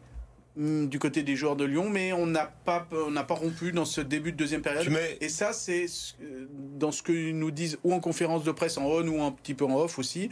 du 0.57 0.99
côté 0.99 1.23
des 1.23 1.35
joueurs 1.35 1.55
de 1.55 1.65
Lyon, 1.65 1.89
mais 1.89 2.13
on 2.13 2.25
n'a 2.25 2.45
pas, 2.45 2.87
on 2.91 3.11
n'a 3.11 3.23
pas 3.23 3.33
rompu 3.33 3.71
dans 3.71 3.85
ce 3.85 4.01
début 4.01 4.31
de 4.31 4.37
deuxième 4.37 4.61
période. 4.61 4.87
Et 5.19 5.29
ça, 5.29 5.51
c'est 5.51 5.85
euh, 6.21 6.47
dans 6.51 6.91
ce 6.91 7.03
que 7.03 7.31
nous 7.31 7.51
disent 7.51 7.77
ou 7.83 7.93
en 7.93 7.99
conférence 7.99 8.43
de 8.43 8.51
presse 8.51 8.77
en 8.77 8.85
on 8.85 9.07
ou 9.07 9.21
un 9.21 9.31
petit 9.31 9.53
peu 9.53 9.65
en 9.65 9.75
off 9.75 9.99
aussi. 9.99 10.29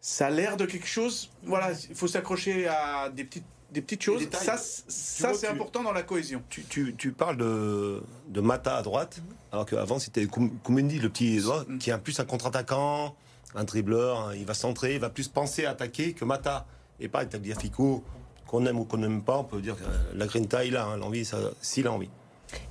Ça 0.00 0.28
a 0.28 0.30
l'air 0.30 0.56
de 0.56 0.66
quelque 0.66 0.86
chose. 0.86 1.30
Voilà, 1.42 1.72
il 1.88 1.94
faut 1.94 2.06
s'accrocher 2.06 2.68
à 2.68 3.10
des 3.10 3.24
petites 3.24 3.44
des 3.70 3.82
petites 3.82 4.02
choses. 4.02 4.28
Ça, 4.32 4.56
ça 4.56 5.34
c'est 5.34 5.46
important 5.46 5.82
dans 5.82 5.92
la 5.92 6.02
cohésion. 6.02 6.42
Tu, 6.48 6.64
tu, 6.64 6.94
tu 6.96 7.12
parles 7.12 7.36
de, 7.36 8.02
de, 8.28 8.40
Mata 8.40 8.76
à 8.76 8.82
droite, 8.82 9.22
alors 9.52 9.64
qu'avant 9.66 9.98
c'était 9.98 10.26
Koumendi, 10.26 10.98
le 10.98 11.08
petit 11.08 11.38
mm. 11.38 11.78
qui 11.78 11.90
est 11.90 11.98
plus 11.98 12.18
un 12.18 12.24
contre-attaquant, 12.24 13.14
un 13.54 13.64
dribbleur, 13.64 14.20
hein. 14.20 14.32
il 14.36 14.44
va 14.44 14.54
centrer, 14.54 14.94
il 14.94 15.00
va 15.00 15.10
plus 15.10 15.28
penser 15.28 15.66
à 15.66 15.70
attaquer 15.70 16.12
que 16.12 16.24
Mata. 16.24 16.66
Et 17.02 17.08
pas 17.08 17.24
Tagliafico, 17.24 18.04
qu'on 18.50 18.66
aime 18.66 18.80
ou 18.80 18.84
qu'on 18.84 18.96
n'aime 18.96 19.22
pas, 19.22 19.38
on 19.38 19.44
peut 19.44 19.60
dire 19.60 19.76
que 19.76 20.18
la 20.18 20.26
grinta, 20.26 20.64
il 20.64 20.76
a 20.76 20.84
hein, 20.84 20.96
l'envie, 20.96 21.28
s'il 21.60 21.86
a 21.86 21.92
envie. 21.92 22.10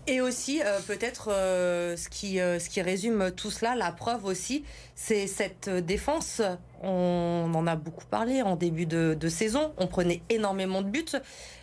Et 0.08 0.20
aussi, 0.20 0.62
euh, 0.62 0.80
peut-être 0.86 1.30
euh, 1.32 1.96
ce, 1.96 2.10
qui, 2.10 2.42
euh, 2.42 2.60
ce 2.60 2.70
qui 2.70 2.82
résume 2.82 3.32
tout 3.32 3.50
cela, 3.50 3.76
la 3.76 3.94
preuve 3.94 4.26
aussi, 4.26 4.66
c'est 4.96 5.26
cette 5.26 5.70
défense. 5.70 6.42
On 6.82 7.50
en 7.54 7.66
a 7.66 7.78
beaucoup 7.78 8.04
parlé 8.06 8.42
en 8.42 8.58
début 8.58 8.86
de, 8.86 9.30
saison. 9.30 9.72
On 9.78 9.88
prenait 9.88 10.22
énormément 10.30 10.82
de 10.82 10.90
buts. 10.90 11.06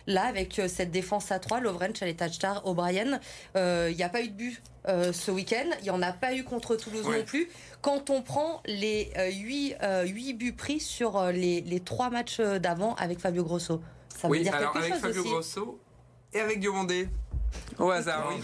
Là, 0.07 0.23
avec 0.23 0.61
cette 0.67 0.89
défense 0.89 1.31
à 1.31 1.37
3, 1.37 1.59
Lovren, 1.59 1.93
Chaletachtar, 1.93 2.65
O'Brien, 2.65 3.19
il 3.55 3.95
n'y 3.95 4.03
a 4.03 4.09
pas 4.09 4.21
eu 4.21 4.29
de 4.29 4.33
but 4.33 4.61
ce 4.85 5.31
week-end. 5.31 5.69
Il 5.81 5.83
n'y 5.83 5.89
en 5.89 6.01
a 6.01 6.13
pas 6.13 6.33
eu 6.33 6.43
contre 6.43 6.75
Toulouse 6.75 7.05
non 7.05 7.23
plus. 7.25 7.49
Quand 7.81 8.09
on 8.09 8.21
prend 8.21 8.61
les 8.65 9.11
8, 9.33 10.35
buts 10.35 10.53
pris 10.53 10.79
sur 10.79 11.21
les, 11.25 11.61
les 11.61 11.79
3 11.79 12.09
matchs 12.09 12.39
d'avant 12.39 12.95
avec 12.95 13.19
Fabio 13.19 13.43
Grosso, 13.43 13.81
ça 14.15 14.27
veut 14.27 14.39
dire 14.39 14.53
alors 14.53 14.73
quelque 14.73 14.85
avec 14.85 15.01
Fabio 15.01 15.23
Grosso 15.23 15.79
et 16.33 16.39
avec 16.39 16.59
Diomandé. 16.59 17.09
Au 17.79 17.89
hasard, 17.91 18.29
oui. 18.29 18.43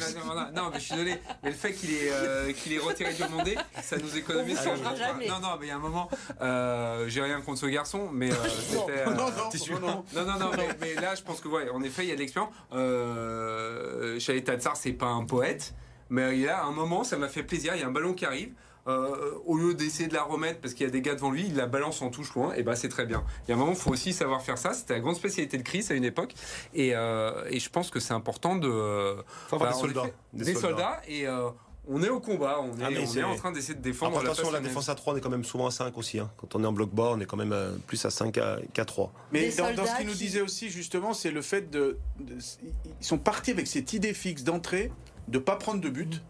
Non, 0.55 0.70
mais 0.72 0.79
je 0.79 0.86
suis 0.86 0.96
désolé. 0.96 1.15
Mais 1.43 1.50
le 1.50 1.55
fait 1.55 1.74
qu'il 1.74 1.91
ait, 1.91 2.12
euh, 2.12 2.53
qu'il 2.53 2.74
ait 2.74 2.79
retiré 2.79 3.13
Diomandé, 3.13 3.58
ça 3.82 3.98
nous 3.98 4.17
économise 4.17 4.60
sur 4.60 4.72
Non, 4.77 5.39
non, 5.41 5.58
mais 5.60 5.65
il 5.65 5.67
y 5.67 5.72
a 5.72 5.75
un 5.75 5.79
moment, 5.79 6.10
euh, 6.41 7.05
j'ai 7.08 7.22
rien 7.22 7.41
contre 7.41 7.60
ce 7.60 7.65
garçon, 7.65 8.10
mais 8.12 8.32
euh, 8.32 8.36
c'était. 8.70 9.05
non, 9.05 9.15
non, 9.15 10.03
non, 10.13 10.25
non, 10.25 10.39
non, 10.39 10.51
mais, 10.79 10.96
là, 10.96 11.15
je 11.15 11.24
pense 11.24 11.41
que, 11.41 11.48
ouais, 11.48 11.70
en 11.70 11.82
effet, 11.82 12.03
il 12.03 12.10
y 12.10 12.12
a 12.12 12.15
de 12.15 12.20
l'expérience. 12.20 12.53
Euh, 12.74 14.20
Chalet 14.20 14.43
Tatsar, 14.43 14.77
c'est 14.77 14.93
pas 14.93 15.08
un 15.08 15.25
poète, 15.25 15.74
mais 16.10 16.36
il 16.38 16.41
y 16.41 16.48
a 16.48 16.63
un 16.63 16.72
moment, 16.72 17.03
ça 17.03 17.17
m'a 17.17 17.27
fait 17.27 17.43
plaisir. 17.43 17.75
Il 17.75 17.82
y 17.82 17.84
a 17.84 17.88
un 17.88 17.91
ballon 17.91 18.13
qui 18.13 18.25
arrive. 18.25 18.53
Euh, 18.85 19.31
au 19.45 19.57
lieu 19.57 19.73
d'essayer 19.73 20.09
de 20.09 20.13
la 20.13 20.23
remettre 20.23 20.59
parce 20.59 20.73
qu'il 20.73 20.85
y 20.85 20.89
a 20.89 20.91
des 20.91 21.01
gars 21.01 21.15
devant 21.15 21.31
lui, 21.31 21.45
il 21.47 21.55
la 21.55 21.67
balance 21.67 22.01
en 22.01 22.09
touche 22.09 22.33
loin, 22.33 22.53
et 22.53 22.63
bah 22.63 22.75
c'est 22.75 22.89
très 22.89 23.05
bien. 23.05 23.23
Il 23.47 23.51
y 23.51 23.53
a 23.53 23.55
un 23.55 23.57
moment, 23.57 23.71
il 23.71 23.77
faut 23.77 23.91
aussi 23.91 24.11
savoir 24.11 24.41
faire 24.41 24.57
ça. 24.57 24.73
C'était 24.73 24.95
la 24.95 24.99
grande 24.99 25.15
spécialité 25.15 25.57
de 25.57 25.63
Chris 25.63 25.85
à 25.89 25.93
une 25.93 26.03
époque, 26.03 26.33
et, 26.73 26.93
euh, 26.93 27.45
et 27.49 27.59
je 27.59 27.69
pense 27.69 27.89
que 27.89 28.01
c'est 28.01 28.13
important 28.13 28.57
de. 28.57 29.15
Faut 29.47 29.55
avoir 29.55 29.71
bah, 29.71 29.75
des 29.75 29.81
soldats. 29.81 30.09
des, 30.33 30.55
soldats. 30.55 31.01
et. 31.07 31.27
Euh, 31.27 31.49
on 31.85 32.01
est 32.01 32.07
au 32.07 32.21
combat, 32.21 32.61
on 32.61 32.79
est, 32.79 32.83
ah, 32.83 32.87
on 32.89 33.17
est 33.17 33.23
en 33.23 33.35
train 33.35 33.51
d'essayer 33.51 33.73
de 33.73 33.81
défendre. 33.81 34.17
attention, 34.17 34.49
la, 34.51 34.61
défense 34.61 34.87
à 34.87 34.95
3, 34.95 35.13
on 35.13 35.17
est 35.17 35.19
quand 35.19 35.29
même 35.29 35.43
souvent 35.43 35.67
à 35.67 35.71
5 35.71 35.97
aussi. 35.97 36.17
Hein. 36.17 36.31
Quand 36.37 36.55
on 36.55 36.63
est 36.63 36.65
en 36.65 36.71
bloc 36.71 36.91
bas, 36.91 37.11
on 37.11 37.19
est 37.19 37.25
quand 37.25 37.35
même 37.35 37.53
plus 37.87 38.05
à 38.05 38.09
5 38.09 38.31
qu'à 38.31 38.85
3. 38.85 39.11
Mais 39.33 39.49
dans, 39.51 39.85
ce 39.85 39.97
qu'il 39.97 40.07
nous 40.07 40.13
disait 40.13 40.39
aussi, 40.39 40.69
justement, 40.69 41.13
c'est 41.13 41.31
le 41.31 41.41
fait 41.41 41.69
de, 41.69 41.97
Ils 42.21 43.05
sont 43.05 43.17
partis 43.17 43.51
avec 43.51 43.67
cette 43.67 43.91
idée 43.91 44.13
fixe 44.13 44.43
d'entrée, 44.43 44.93
de 45.27 45.39
ne 45.39 45.43
pas 45.43 45.57
prendre 45.57 45.81
de 45.81 45.89
but 45.89 46.21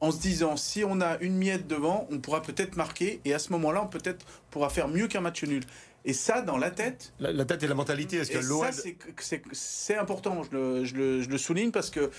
en 0.00 0.10
se 0.10 0.18
disant 0.18 0.56
si 0.56 0.84
on 0.84 1.00
a 1.00 1.18
une 1.20 1.36
miette 1.36 1.66
devant, 1.66 2.06
on 2.10 2.18
pourra 2.18 2.42
peut-être 2.42 2.76
marquer 2.76 3.20
et 3.24 3.32
à 3.34 3.38
ce 3.38 3.50
moment-là, 3.52 3.82
on 3.84 3.88
peut-être 3.88 4.24
pourra 4.50 4.68
faire 4.68 4.88
mieux 4.88 5.08
qu'un 5.08 5.20
match 5.20 5.42
nul. 5.44 5.62
Et 6.04 6.12
ça, 6.12 6.40
dans 6.40 6.56
la 6.56 6.70
tête. 6.70 7.12
La, 7.18 7.44
tête 7.44 7.62
et 7.64 7.66
la 7.66 7.74
mentalité. 7.74 8.18
Parce 8.18 8.30
que 8.30 8.36
c'est 9.52 9.96
important, 9.96 10.42
je 10.44 10.56
le, 10.56 10.84
je, 10.84 10.94
le, 10.94 11.20
je 11.22 11.28
le, 11.28 11.36
souligne 11.38 11.72
parce 11.72 11.90
que 11.90 12.10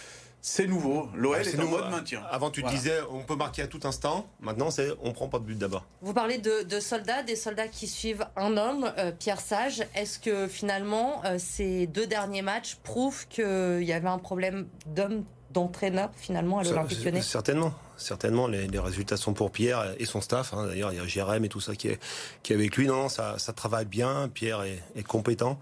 C'est 0.41 0.67
nouveau. 0.67 1.07
L'OL 1.15 1.37
Ouais, 1.37 1.47
est, 1.47 1.55
en 1.57 1.61
nouveau. 1.63 1.77
mode 1.77 1.89
maintien. 1.91 2.21
Avant, 2.29 2.51
tu 2.51 2.59
Voilà. 2.61 2.75
disais, 2.75 2.99
on 3.11 3.21
peut 3.23 3.35
marquer 3.37 3.61
à 3.61 3.67
tout 3.67 3.79
instant. 3.85 4.27
Maintenant, 4.41 4.71
c'est 4.71 4.89
on 5.01 5.13
prend 5.13 5.29
pas 5.29 5.39
de 5.39 5.45
but 5.45 5.57
d'abord. 5.57 5.85
Vous 6.01 6.13
parlez 6.13 6.37
de, 6.37 6.63
de 6.63 6.79
soldats, 6.81 7.23
des 7.23 7.35
soldats 7.37 7.67
qui 7.69 7.87
suivent 7.87 8.25
un 8.35 8.57
homme, 8.57 8.91
euh, 8.97 9.11
Pierre 9.17 9.39
Sage. 9.41 9.85
Est-ce 9.95 10.19
que 10.19 10.47
finalement, 10.47 11.21
euh, 11.25 11.37
ces 11.39 11.87
deux 11.87 12.07
derniers 12.07 12.41
matchs 12.43 12.75
prouvent 12.83 13.25
qu'il 13.29 13.83
y 13.83 13.93
avait 13.93 14.09
un 14.09 14.19
problème 14.19 14.67
d'homme, 14.85 15.23
d'entraîneur 15.51 16.09
finalement 16.15 16.59
à 16.59 16.63
l'Olympique 16.63 17.03
lyonnais 17.03 17.21
Certainement. 17.21 17.73
Certainement, 17.97 18.47
les, 18.47 18.67
les 18.67 18.79
résultats 18.79 19.17
sont 19.17 19.33
pour 19.33 19.51
Pierre 19.51 19.95
et 19.97 20.05
son 20.05 20.21
staff. 20.21 20.53
hein. 20.53 20.67
D'ailleurs, 20.67 20.93
il 20.93 20.97
y 20.97 21.01
a 21.01 21.07
Jérém 21.07 21.43
et 21.45 21.49
tout 21.49 21.61
ça 21.61 21.75
qui 21.75 21.87
est, 21.87 21.99
qui 22.43 22.53
est 22.53 22.55
avec 22.55 22.75
lui. 22.77 22.87
Non, 22.87 23.09
ça, 23.09 23.39
ça 23.39 23.53
travaille 23.53 23.85
bien. 23.85 24.29
Pierre 24.31 24.63
est, 24.63 24.83
est 24.95 25.03
compétent. 25.03 25.59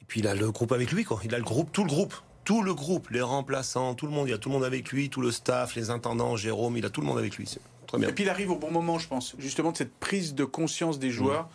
Et 0.00 0.04
puis, 0.06 0.20
il 0.20 0.26
a 0.28 0.34
le 0.34 0.50
groupe 0.50 0.72
avec 0.72 0.90
lui. 0.92 1.04
Quoi. 1.04 1.20
Il 1.24 1.34
a 1.34 1.38
le 1.38 1.44
groupe, 1.44 1.70
tout 1.72 1.82
le 1.84 1.88
groupe. 1.90 2.14
Tout 2.44 2.62
le 2.62 2.74
groupe, 2.74 3.08
les 3.10 3.22
remplaçants, 3.22 3.94
tout 3.94 4.06
le 4.06 4.12
monde. 4.12 4.28
Il 4.28 4.30
y 4.30 4.34
a 4.34 4.38
tout 4.38 4.50
le 4.50 4.54
monde 4.54 4.64
avec 4.64 4.90
lui, 4.90 5.08
tout 5.08 5.22
le 5.22 5.30
staff, 5.30 5.74
les 5.76 5.88
intendants, 5.90 6.36
Jérôme. 6.36 6.76
Il 6.76 6.84
a 6.84 6.90
tout 6.90 7.00
le 7.00 7.06
monde 7.06 7.18
avec 7.18 7.36
lui. 7.36 7.46
C'est 7.46 7.60
très 7.86 7.96
bien. 7.98 8.08
Et 8.08 8.12
puis 8.12 8.24
il 8.24 8.28
arrive 8.30 8.50
au 8.50 8.56
bon 8.56 8.70
moment, 8.70 8.98
je 8.98 9.08
pense. 9.08 9.34
Justement, 9.38 9.72
de 9.72 9.78
cette 9.78 9.94
prise 9.94 10.34
de 10.34 10.44
conscience 10.44 10.98
des 10.98 11.10
joueurs 11.10 11.48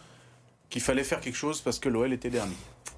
qu'il 0.72 0.82
fallait 0.82 1.04
faire 1.04 1.20
quelque 1.22 1.36
chose 1.36 1.62
parce 1.62 1.78
que 1.80 1.90
l'OL 1.90 2.12
était 2.12 2.32
dernier. 2.32 2.56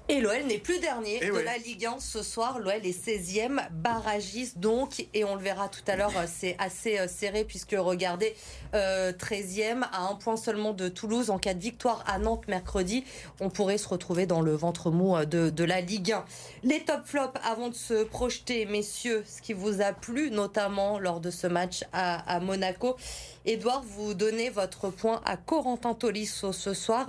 Et 0.08 0.20
l'OL 0.20 0.42
n'est 0.46 0.58
plus 0.58 0.80
dernier 0.80 1.20
de 1.20 1.30
ouais. 1.30 1.44
la 1.44 1.56
Ligue 1.58 1.86
1 1.86 2.00
ce 2.00 2.22
soir. 2.22 2.58
L'OL 2.58 2.84
est 2.84 3.06
16e, 3.06 3.60
barragiste 3.70 4.58
donc. 4.58 5.06
Et 5.14 5.24
on 5.24 5.36
le 5.36 5.40
verra 5.40 5.68
tout 5.68 5.80
à 5.86 5.96
l'heure, 5.96 6.12
euh, 6.16 6.26
c'est 6.26 6.56
assez 6.58 6.98
euh, 6.98 7.06
serré 7.06 7.44
puisque 7.44 7.76
regardez, 7.78 8.34
euh, 8.74 9.12
13e 9.12 9.84
à 9.92 10.02
un 10.02 10.14
point 10.16 10.36
seulement 10.36 10.72
de 10.72 10.88
Toulouse. 10.88 11.30
En 11.30 11.38
cas 11.38 11.54
de 11.54 11.60
victoire 11.60 12.04
à 12.06 12.18
Nantes 12.18 12.48
mercredi, 12.48 13.04
on 13.40 13.48
pourrait 13.48 13.78
se 13.78 13.88
retrouver 13.88 14.26
dans 14.26 14.40
le 14.40 14.54
ventre 14.54 14.90
mou 14.90 15.16
euh, 15.16 15.24
de, 15.24 15.50
de 15.50 15.64
la 15.64 15.80
Ligue 15.80 16.12
1. 16.12 16.24
Les 16.64 16.80
top 16.80 17.02
flops 17.04 17.38
avant 17.44 17.68
de 17.68 17.74
se 17.74 18.02
projeter, 18.02 18.66
messieurs, 18.66 19.22
ce 19.26 19.40
qui 19.40 19.52
vous 19.52 19.80
a 19.80 19.92
plu 19.92 20.30
notamment 20.30 20.98
lors 20.98 21.20
de 21.20 21.30
ce 21.30 21.46
match 21.46 21.84
à, 21.92 22.18
à 22.30 22.40
Monaco. 22.40 22.96
Edouard, 23.44 23.82
vous 23.82 24.14
donnez 24.14 24.50
votre 24.50 24.90
point 24.90 25.20
à 25.24 25.36
Corentin 25.36 25.94
Tolisso 25.94 26.52
ce 26.52 26.74
soir. 26.74 27.06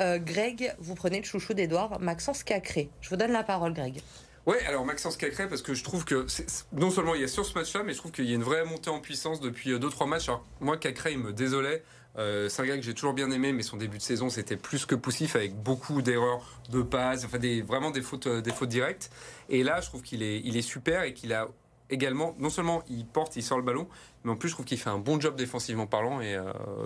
Euh, 0.00 0.18
Greg, 0.18 0.74
vous 0.80 0.96
prenez 0.96 1.18
le 1.18 1.24
chouchou 1.24 1.54
d'Edouard, 1.54 2.00
Maxence 2.00 2.42
Cacré. 2.42 2.90
Je 3.00 3.10
vous 3.10 3.16
donne 3.16 3.30
la 3.30 3.44
parole, 3.44 3.74
Greg. 3.74 4.00
Ouais, 4.46 4.64
alors 4.64 4.84
Maxence 4.84 5.16
Cacré, 5.16 5.48
parce 5.48 5.62
que 5.62 5.74
je 5.74 5.84
trouve 5.84 6.04
que 6.04 6.26
non 6.72 6.90
seulement 6.90 7.14
il 7.14 7.20
y 7.20 7.24
a 7.24 7.28
sur 7.28 7.46
ce 7.46 7.54
match-là, 7.54 7.84
mais 7.84 7.92
je 7.92 7.98
trouve 7.98 8.10
qu'il 8.10 8.24
y 8.24 8.32
a 8.32 8.34
une 8.34 8.42
vraie 8.42 8.64
montée 8.64 8.90
en 8.90 8.98
puissance 8.98 9.40
depuis 9.40 9.70
2-3 9.70 10.08
matchs. 10.08 10.28
Alors, 10.28 10.44
moi, 10.60 10.78
Cacré, 10.78 11.12
il 11.12 11.18
me 11.18 11.32
désolait. 11.32 11.84
Euh, 12.16 12.48
c'est 12.48 12.62
un 12.62 12.66
gars 12.66 12.76
que 12.76 12.82
j'ai 12.82 12.94
toujours 12.94 13.12
bien 13.12 13.30
aimé, 13.30 13.52
mais 13.52 13.62
son 13.62 13.76
début 13.76 13.98
de 13.98 14.02
saison 14.02 14.28
c'était 14.28 14.56
plus 14.56 14.86
que 14.86 14.96
poussif 14.96 15.36
avec 15.36 15.54
beaucoup 15.54 16.02
d'erreurs 16.02 16.60
de 16.70 16.82
passes, 16.82 17.24
enfin 17.24 17.38
vraiment 17.64 17.92
des 17.92 18.02
fautes, 18.02 18.26
euh, 18.26 18.40
des 18.40 18.50
fautes 18.50 18.70
directes. 18.70 19.10
Et 19.48 19.62
là, 19.62 19.80
je 19.80 19.86
trouve 19.86 20.02
qu'il 20.02 20.24
est, 20.24 20.40
il 20.40 20.56
est 20.56 20.62
super 20.62 21.04
et 21.04 21.14
qu'il 21.14 21.32
a 21.32 21.46
également, 21.90 22.34
non 22.38 22.50
seulement 22.50 22.82
il 22.88 23.06
porte, 23.06 23.36
il 23.36 23.42
sort 23.42 23.58
le 23.58 23.64
ballon, 23.64 23.86
mais 24.24 24.30
en 24.30 24.36
plus 24.36 24.48
je 24.48 24.54
trouve 24.54 24.66
qu'il 24.66 24.78
fait 24.78 24.90
un 24.90 24.98
bon 24.98 25.20
job 25.20 25.36
défensivement 25.36 25.86
parlant 25.86 26.20
et 26.20 26.34
euh, 26.34 26.44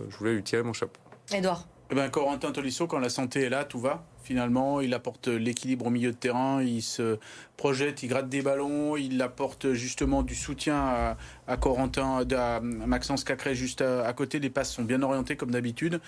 je 0.09 0.17
voulais 0.17 0.35
lui 0.35 0.43
tirer 0.43 0.63
mon 0.63 0.73
chapeau. 0.73 1.01
Edouard. 1.33 1.67
Eh 1.91 1.95
ben, 1.95 2.09
Corentin 2.09 2.53
Tolisso, 2.53 2.87
quand 2.87 3.01
la 3.01 3.11
santé 3.11 3.43
est 3.43 3.49
là, 3.51 3.65
tout 3.65 3.79
va. 3.79 4.07
Finalement, 4.23 4.81
il 4.81 4.95
apporte 4.95 5.29
l'équilibre 5.29 5.87
au 5.87 5.91
milieu 5.91 6.11
de 6.13 6.17
terrain, 6.17 6.63
il 6.63 6.81
se 6.81 7.19
projette, 7.59 8.03
il 8.03 8.09
gratte 8.09 8.31
des 8.31 8.41
ballons, 8.41 8.97
il 8.97 9.21
apporte 9.21 9.73
justement 9.73 10.23
du 10.23 10.35
soutien 10.35 10.77
à, 10.77 11.17
à 11.47 11.57
Corentin, 11.59 12.25
à 12.35 12.61
Maxence 12.61 13.25
Cacré 13.25 13.55
juste 13.55 13.83
à, 13.83 14.07
à 14.07 14.13
côté. 14.15 14.39
Les 14.39 14.49
passes 14.49 14.73
sont 14.73 14.85
bien 14.85 15.03
orientées 15.03 15.37
comme 15.37 15.51
d'habitude. 15.51 16.01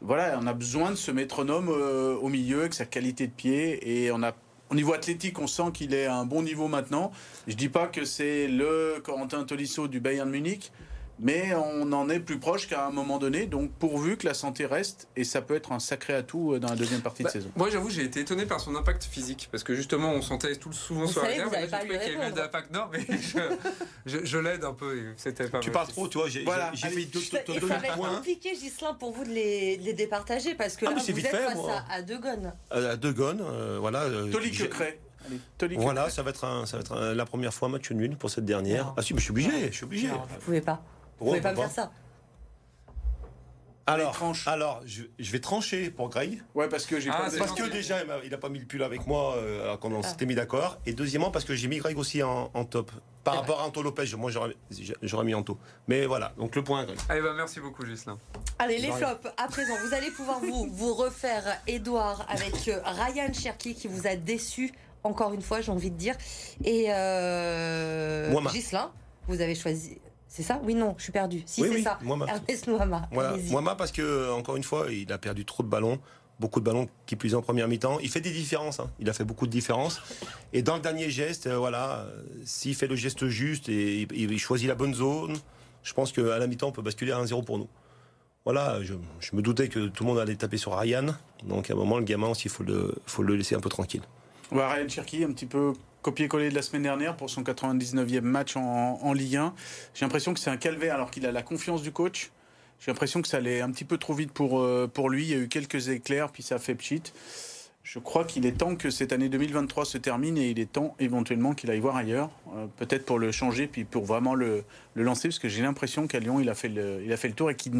Voilà, 0.00 0.38
on 0.40 0.46
a 0.46 0.52
besoin 0.52 0.90
de 0.90 0.96
ce 0.96 1.10
métronome 1.10 1.68
euh, 1.68 2.14
au 2.14 2.28
milieu, 2.28 2.60
avec 2.60 2.74
sa 2.74 2.84
qualité 2.84 3.26
de 3.26 3.32
pied. 3.32 4.04
Et 4.04 4.12
on 4.12 4.22
a, 4.22 4.32
au 4.70 4.74
niveau 4.74 4.92
athlétique, 4.92 5.38
on 5.38 5.46
sent 5.46 5.70
qu'il 5.72 5.94
est 5.94 6.06
à 6.06 6.16
un 6.16 6.26
bon 6.26 6.42
niveau 6.42 6.68
maintenant. 6.68 7.10
Je 7.46 7.54
dis 7.54 7.68
pas 7.68 7.86
que 7.86 8.04
c'est 8.04 8.48
le 8.48 9.00
Corentin 9.02 9.44
Tolisso 9.44 9.88
du 9.88 10.00
Bayern 10.00 10.28
Munich, 10.28 10.72
mais 11.20 11.54
on 11.54 11.90
en 11.92 12.08
est 12.10 12.20
plus 12.20 12.38
proche 12.38 12.66
qu'à 12.68 12.86
un 12.86 12.90
moment 12.90 13.18
donné. 13.18 13.46
Donc 13.46 13.70
pourvu 13.72 14.16
que 14.16 14.26
la 14.26 14.34
santé 14.34 14.66
reste, 14.66 15.08
et 15.16 15.24
ça 15.24 15.42
peut 15.42 15.54
être 15.54 15.72
un 15.72 15.78
sacré 15.80 16.14
atout 16.14 16.52
euh, 16.54 16.58
dans 16.60 16.68
la 16.68 16.76
deuxième 16.76 17.00
partie 17.00 17.22
Bah, 17.22 17.28
de 17.28 17.32
saison. 17.32 17.50
Moi, 17.56 17.70
j'avoue, 17.70 17.90
j'ai 17.90 18.04
été 18.04 18.20
étonné 18.20 18.46
par 18.46 18.60
son 18.60 18.74
impact 18.76 19.04
physique 19.04 19.48
parce 19.50 19.64
que 19.64 19.74
justement, 19.74 20.10
on 20.12 20.22
sentait 20.22 20.54
tout 20.56 20.72
souvent 20.72 21.02
Vous 21.06 21.12
sur 21.12 21.22
la 21.22 21.28
savez, 21.36 21.40
à 21.42 21.44
j'ai 21.44 21.60
lui 21.60 21.68
trouvé 21.68 21.78
qu'il 21.78 21.90
y 21.92 21.96
avait 21.96 22.16
de 22.16 22.20
répondre. 22.20 22.36
l'impact. 22.42 22.72
Non, 22.72 22.84
mais 22.92 23.00
je, 23.10 23.38
je- 24.18 24.24
je 24.24 24.38
l'aide 24.38 24.64
un 24.64 24.72
peu. 24.74 24.96
et 24.96 25.02
C'était 25.16 25.48
pas 25.48 25.60
Tu 25.60 25.70
parles 25.70 25.88
trop, 25.88 26.08
tu 26.08 26.18
vois. 26.18 26.28
J'ai 26.28 26.44
Voilà, 26.44 26.70
te- 26.70 26.76
Et 26.76 26.80
te 26.80 27.18
ça 27.60 27.66
va 27.66 27.78
le 27.78 27.84
être 27.86 27.96
compliqué, 28.16 28.54
Gislain, 28.54 28.94
pour 28.94 29.12
vous 29.12 29.24
de 29.24 29.30
les, 29.30 29.76
de 29.76 29.84
les 29.84 29.92
départager 29.94 30.54
parce 30.54 30.76
que 30.76 30.86
Ah, 30.86 30.90
là, 30.90 30.96
mais 30.96 31.02
c'est 31.02 31.12
vous 31.12 31.16
vite 31.18 31.26
êtes 31.26 31.32
fait, 31.36 31.44
face 31.44 31.54
moi. 31.56 31.82
à, 31.88 31.94
à 31.94 32.02
deux 32.02 32.18
gones. 32.18 32.52
À 32.70 32.96
deux 32.96 33.12
gones, 33.12 33.42
euh, 33.42 33.78
voilà. 33.80 34.02
euh. 34.02 34.30
Allez, 35.60 35.76
Voilà, 35.76 36.08
ça 36.10 36.22
va 36.22 36.30
être, 36.30 36.44
un- 36.44 36.64
ça 36.64 36.76
va 36.76 36.80
être 36.80 36.92
un- 36.92 37.14
la 37.14 37.26
première 37.26 37.52
fois 37.52 37.68
match 37.68 37.90
nul 37.90 38.16
pour 38.16 38.30
cette 38.30 38.44
dernière. 38.44 38.86
Non. 38.86 38.94
Ah 38.96 39.02
si, 39.02 39.12
mais 39.12 39.18
je 39.18 39.24
suis 39.24 39.30
obligé, 39.32 39.50
je 39.70 39.76
suis 39.76 39.84
obligé. 39.84 40.08
Non, 40.08 40.22
vous 40.28 40.38
pouvez 40.44 40.60
pas. 40.60 40.82
Vous 41.20 41.26
Pourquoi 41.26 41.36
pouvez 41.38 41.40
pas 41.40 41.50
me 41.52 41.56
faire 41.56 41.70
ça. 41.70 41.90
Alors, 43.86 44.14
alors 44.44 44.82
je, 44.84 45.04
je 45.18 45.32
vais 45.32 45.40
trancher 45.40 45.90
pour 45.90 46.10
Greg. 46.10 46.42
Ouais, 46.54 46.68
parce 46.68 46.84
que 46.84 47.00
j'ai 47.00 47.08
Ah, 47.10 47.22
pas. 47.30 47.38
Parce 47.38 47.52
que 47.52 47.70
déjà, 47.70 47.96
il 48.22 48.30
n'a 48.30 48.36
pas 48.36 48.50
mis 48.50 48.58
le 48.58 48.66
pull 48.66 48.82
avec 48.82 49.06
moi 49.06 49.36
euh, 49.36 49.62
alors 49.64 49.80
qu'on 49.80 49.98
Ah. 49.98 50.06
s'était 50.06 50.26
mis 50.26 50.34
d'accord. 50.34 50.78
Et 50.84 50.92
deuxièmement, 50.92 51.30
parce 51.30 51.46
que 51.46 51.54
j'ai 51.54 51.68
mis 51.68 51.78
Greg 51.78 51.96
aussi 51.96 52.22
en, 52.22 52.50
en 52.52 52.64
top. 52.66 52.92
Par 53.24 53.32
C'est 53.34 53.40
rapport 53.40 53.60
à 53.60 53.64
Anto 53.64 53.82
Lopez, 53.82 54.04
je- 54.04 54.16
moi 54.16 54.30
j'aurais 54.30 54.54
j'aurais 55.02 55.24
mis 55.24 55.34
Anto. 55.34 55.56
Mais 55.86 56.04
voilà, 56.04 56.34
donc 56.36 56.54
le 56.54 56.62
point, 56.62 56.84
Greg. 56.84 56.98
Allez, 57.08 57.22
bah, 57.22 57.32
merci 57.34 57.60
beaucoup, 57.60 57.84
Gislain. 57.86 58.18
Allez, 58.58 58.76
les 58.78 58.92
flops. 58.92 59.26
À 59.38 59.48
présent, 59.48 59.74
vous 59.86 59.94
allez 59.94 60.10
pouvoir 60.10 60.38
vous, 60.40 60.66
vous 60.70 60.92
refaire, 60.94 61.44
Edouard, 61.66 62.26
avec 62.28 62.68
euh, 62.68 62.80
Ryan 62.84 63.32
Cherky 63.32 63.74
qui 63.74 63.88
vous 63.88 64.06
a 64.06 64.16
déçu, 64.16 64.70
encore 65.02 65.32
une 65.32 65.42
fois, 65.42 65.62
j'ai 65.62 65.72
envie 65.72 65.90
de 65.90 65.96
dire. 65.96 66.14
Et 66.62 66.86
euh, 66.90 68.30
Moama. 68.32 68.50
Ghislain, 68.50 68.92
vous 69.28 69.40
avez 69.40 69.54
choisi. 69.54 69.98
C'est 70.28 70.42
ça? 70.42 70.60
Oui, 70.62 70.74
non, 70.74 70.94
je 70.98 71.04
suis 71.04 71.12
perdu. 71.12 71.42
Si, 71.46 71.62
Oui, 71.62 71.68
c'est 71.70 71.74
oui, 71.76 71.82
ça. 71.82 71.98
Ernest. 72.26 72.68
Voilà. 73.10 73.36
Moama 73.50 73.74
parce 73.74 73.92
que 73.92 74.30
encore 74.32 74.56
une 74.56 74.62
fois, 74.62 74.86
il 74.90 75.10
a 75.12 75.18
perdu 75.18 75.44
trop 75.44 75.62
de 75.62 75.68
ballons, 75.68 75.98
beaucoup 76.38 76.60
de 76.60 76.64
ballons 76.64 76.88
qui 77.06 77.16
plus 77.16 77.34
en 77.34 77.42
première 77.42 77.66
mi-temps. 77.66 77.98
Il 78.00 78.10
fait 78.10 78.20
des 78.20 78.30
différences, 78.30 78.78
hein. 78.80 78.90
il 79.00 79.08
a 79.08 79.12
fait 79.12 79.24
beaucoup 79.24 79.46
de 79.46 79.50
différences. 79.52 80.00
Et 80.52 80.62
dans 80.62 80.76
le 80.76 80.82
dernier 80.82 81.10
geste, 81.10 81.46
euh, 81.46 81.56
voilà, 81.56 82.00
euh, 82.00 82.22
s'il 82.44 82.74
fait 82.74 82.86
le 82.86 82.94
geste 82.96 83.26
juste 83.28 83.68
et 83.68 84.02
il, 84.02 84.30
il 84.30 84.38
choisit 84.38 84.68
la 84.68 84.74
bonne 84.74 84.94
zone, 84.94 85.36
je 85.82 85.94
pense 85.94 86.12
qu'à 86.12 86.38
la 86.38 86.46
mi-temps, 86.46 86.68
on 86.68 86.72
peut 86.72 86.82
basculer 86.82 87.12
à 87.12 87.22
1-0 87.22 87.44
pour 87.44 87.58
nous. 87.58 87.68
Voilà, 88.44 88.82
je, 88.82 88.94
je 89.20 89.34
me 89.36 89.42
doutais 89.42 89.68
que 89.68 89.88
tout 89.88 90.04
le 90.04 90.08
monde 90.10 90.18
allait 90.18 90.36
taper 90.36 90.56
sur 90.56 90.76
Ryan. 90.78 91.14
Donc 91.44 91.70
à 91.70 91.74
un 91.74 91.76
moment, 91.76 91.98
le 91.98 92.04
gamin 92.04 92.28
aussi, 92.28 92.44
il 92.46 92.50
faut 92.50 92.62
le, 92.64 92.94
faut 93.06 93.22
le 93.22 93.34
laisser 93.36 93.54
un 93.54 93.60
peu 93.60 93.68
tranquille. 93.68 94.02
On 94.50 94.56
va 94.56 94.72
Ryan 94.72 94.88
Cherky, 94.88 95.24
un 95.24 95.32
petit 95.32 95.46
peu 95.46 95.72
copier-coller 96.08 96.48
de 96.48 96.54
la 96.54 96.62
semaine 96.62 96.84
dernière 96.84 97.18
pour 97.18 97.28
son 97.28 97.42
99e 97.42 98.22
match 98.22 98.56
en, 98.56 99.12
Ligue 99.12 99.36
1. 99.36 99.54
J'ai 99.92 100.06
l'impression 100.06 100.32
que 100.32 100.40
c'est 100.40 100.48
un 100.48 100.56
calvaire 100.56 100.94
alors 100.94 101.10
qu'il 101.10 101.26
a 101.26 101.32
la 101.32 101.42
confiance 101.42 101.82
du 101.82 101.92
coach. 101.92 102.30
J'ai 102.80 102.90
l'impression 102.90 103.20
que 103.20 103.28
ça 103.28 103.36
allait 103.36 103.60
un 103.60 103.70
petit 103.70 103.84
peu 103.84 103.98
trop 103.98 104.14
vite 104.14 104.32
pour, 104.32 104.58
euh, 104.60 104.90
pour 104.90 105.10
lui. 105.10 105.24
Il 105.24 105.30
y 105.30 105.34
a 105.34 105.36
eu 105.36 105.48
quelques 105.48 105.90
éclairs, 105.90 106.30
puis 106.30 106.42
ça 106.42 106.58
fait 106.58 106.74
pchit. 106.74 107.02
Je 107.82 107.98
crois 107.98 108.24
qu'il 108.24 108.46
est 108.46 108.52
temps 108.52 108.74
que 108.74 108.88
cette 108.88 109.12
année 109.12 109.28
2023 109.28 109.84
se 109.84 109.98
termine 109.98 110.38
et 110.38 110.48
il 110.48 110.58
est 110.58 110.72
temps 110.72 110.96
éventuellement 110.98 111.52
qu'il 111.52 111.70
aille 111.70 111.80
voir 111.80 111.96
ailleurs, 111.96 112.30
euh, 112.56 112.66
peut-être 112.78 113.04
pour 113.04 113.18
le 113.18 113.30
changer, 113.30 113.66
puis 113.66 113.84
pour 113.84 114.06
vraiment 114.06 114.34
le, 114.34 114.64
le 114.94 115.02
lancer, 115.02 115.28
parce 115.28 115.38
que 115.38 115.50
j'ai 115.50 115.60
l'impression 115.60 116.06
qu'à 116.06 116.20
Lyon, 116.20 116.40
il 116.40 116.48
a 116.48 116.54
fait 116.54 116.70
le, 116.70 117.02
il 117.04 117.12
a 117.12 117.18
fait 117.18 117.28
le 117.28 117.34
tour 117.34 117.50
et 117.50 117.54
qu'il 117.54 117.74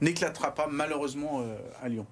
n'éclatera 0.00 0.54
pas 0.56 0.66
malheureusement 0.68 1.40
euh, 1.42 1.56
à 1.80 1.88
Lyon. 1.88 2.04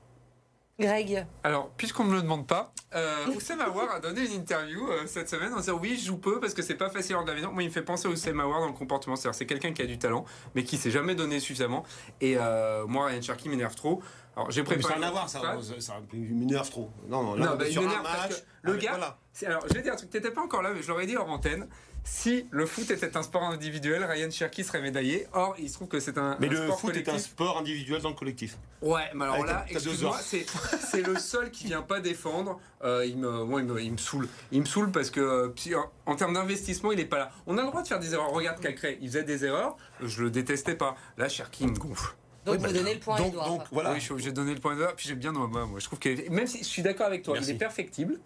Greg, 0.81 1.27
Alors, 1.45 1.69
puisqu'on 1.77 2.05
ne 2.05 2.11
me 2.11 2.15
le 2.17 2.23
demande 2.23 2.47
pas, 2.47 2.73
euh, 2.95 3.27
Oussem 3.37 3.61
Aouar 3.61 3.93
a 3.93 4.01
donné 4.01 4.25
une 4.25 4.33
interview 4.33 4.89
euh, 4.89 5.07
cette 5.07 5.29
semaine 5.29 5.53
en 5.53 5.59
disant 5.59 5.79
oui, 5.81 5.99
je 6.01 6.07
joue 6.07 6.17
peu 6.17 6.41
parce 6.41 6.55
que 6.55 6.63
c'est 6.63 6.75
pas 6.75 6.89
facile 6.89 7.17
lors 7.17 7.25
de 7.25 7.31
la 7.31 7.39
vie. 7.39 7.47
Moi, 7.47 7.63
il 7.63 7.67
me 7.67 7.73
fait 7.73 7.83
penser 7.83 8.09
à 8.09 8.11
Oussem 8.11 8.41
Aouar 8.41 8.61
dans 8.61 8.67
le 8.67 8.73
comportement. 8.73 9.15
C'est-à-dire, 9.15 9.37
c'est 9.37 9.45
quelqu'un 9.45 9.73
qui 9.73 9.83
a 9.83 9.87
du 9.87 9.99
talent, 9.99 10.25
mais 10.55 10.65
qui 10.65 10.79
s'est 10.79 10.91
jamais 10.91 11.15
donné 11.15 11.39
suffisamment. 11.39 11.85
Et 12.23 12.37
euh, 12.39 12.87
moi, 12.87 13.07
Ryan 13.07 13.21
Cherky 13.21 13.51
m'énerve 13.51 13.75
trop. 13.75 14.03
Alors, 14.37 14.51
j'ai 14.51 14.63
préparé. 14.63 14.95
ça, 15.27 15.39
ça 15.81 16.01
m'énerve 16.13 16.71
trop. 16.71 16.91
Non, 17.09 17.23
non, 17.23 17.37
Non, 17.37 17.45
là, 17.45 17.53
on 17.55 17.57
bah, 17.57 17.69
il 17.69 17.79
m'énerve 17.79 18.03
parce 18.03 18.29
que 18.39 18.43
le 18.63 18.71
avec- 18.73 18.83
gars- 18.83 18.91
voilà. 18.91 19.19
Alors, 19.47 19.65
je 19.69 19.75
vais 19.75 19.83
dire 19.83 19.93
un 19.93 19.97
truc. 19.97 20.11
T'étais 20.11 20.31
pas 20.31 20.43
encore 20.43 20.63
là, 20.63 20.71
mais 20.75 20.83
je 20.83 20.89
l'aurais 20.89 21.07
dit 21.07 21.17
hors 21.17 21.29
antenne. 21.29 21.67
Si 22.03 22.47
le 22.51 22.65
foot 22.65 22.91
était 22.91 23.15
un 23.17 23.23
sport 23.23 23.43
individuel, 23.43 24.03
Ryan 24.05 24.31
Cherky 24.31 24.65
serait 24.65 24.81
médaillé. 24.81 25.27
Or, 25.35 25.55
il 25.59 25.69
se 25.69 25.75
trouve 25.75 25.89
que 25.89 26.01
c'est 26.01 26.17
un, 26.17 26.37
Mais 26.41 26.47
un 26.47 26.51
le 26.51 26.57
sport 26.57 26.81
foot 26.81 26.97
est 26.97 27.09
un 27.09 27.19
sport 27.19 27.59
individuel 27.59 28.01
dans 28.01 28.09
le 28.09 28.15
collectif. 28.15 28.57
Ouais, 28.81 29.03
mais 29.15 29.25
alors 29.25 29.37
Allez, 29.37 29.45
là, 29.45 29.67
excuse-moi, 29.69 30.19
c'est 30.19 31.03
le 31.03 31.19
seul 31.19 31.51
qui 31.51 31.67
vient 31.67 31.83
pas 31.83 32.01
défendre. 32.01 32.59
Euh, 32.83 33.05
il 33.05 33.19
me, 33.19 33.45
moi, 33.45 33.61
il 33.61 33.67
me, 33.67 33.83
il 33.83 33.93
me 33.93 33.99
saoule. 33.99 34.29
Il 34.51 34.61
me 34.61 34.67
saoule 34.67 34.91
parce 34.91 35.11
que 35.11 35.21
euh, 35.21 35.79
en, 36.07 36.17
termes 36.17 36.33
d'investissement, 36.35 36.91
il 36.93 37.01
est 37.01 37.05
pas 37.05 37.19
là. 37.19 37.31
On 37.47 37.59
a 37.59 37.63
le 37.63 37.69
droit 37.69 37.83
de 37.83 37.89
faire 37.89 38.01
des 38.01 38.15
erreurs. 38.15 38.31
Regarde 38.31 38.61
Cacré, 38.61 38.99
il 39.03 39.09
faisait 39.09 39.25
des 39.25 39.45
erreurs. 39.45 39.77
Je 40.01 40.23
le 40.23 40.31
détestais 40.31 40.75
pas. 40.77 40.97
Là, 41.19 41.29
Cherki 41.29 41.65
il 41.65 41.73
me 41.73 41.77
gonfle. 41.77 42.15
Donc 42.45 42.55
Oui, 42.55 42.61
vous 42.61 42.67
bah, 42.67 42.73
donnez 42.73 42.95
le 42.95 43.01
point 43.01 43.15
à 43.17 43.19
donc, 43.19 43.29
Edouard. 43.29 43.49
donc, 43.49 43.63
voilà. 43.73 43.91
Oui, 43.93 43.97
je 43.99 44.05
suis 44.05 44.13
obligé 44.13 44.31
de 44.31 44.37
donner 44.37 44.55
le 44.55 44.61
point 44.61 44.75
de 44.77 44.87
Puis 44.97 45.09
j'aime 45.09 45.19
bien 45.19 45.33
Noama. 45.33 45.67
Moi, 45.67 45.79
je 45.81 45.85
trouve 45.85 45.99
que 45.99 46.29
même 46.31 46.47
si 46.47 46.59
je 46.59 46.65
suis 46.65 46.83
d'accord 46.83 47.07
avec 47.07 47.23
toi, 47.23 47.35
Merci. 47.35 47.51
il 47.51 47.55
est 47.57 47.59
perfectible, 47.59 48.19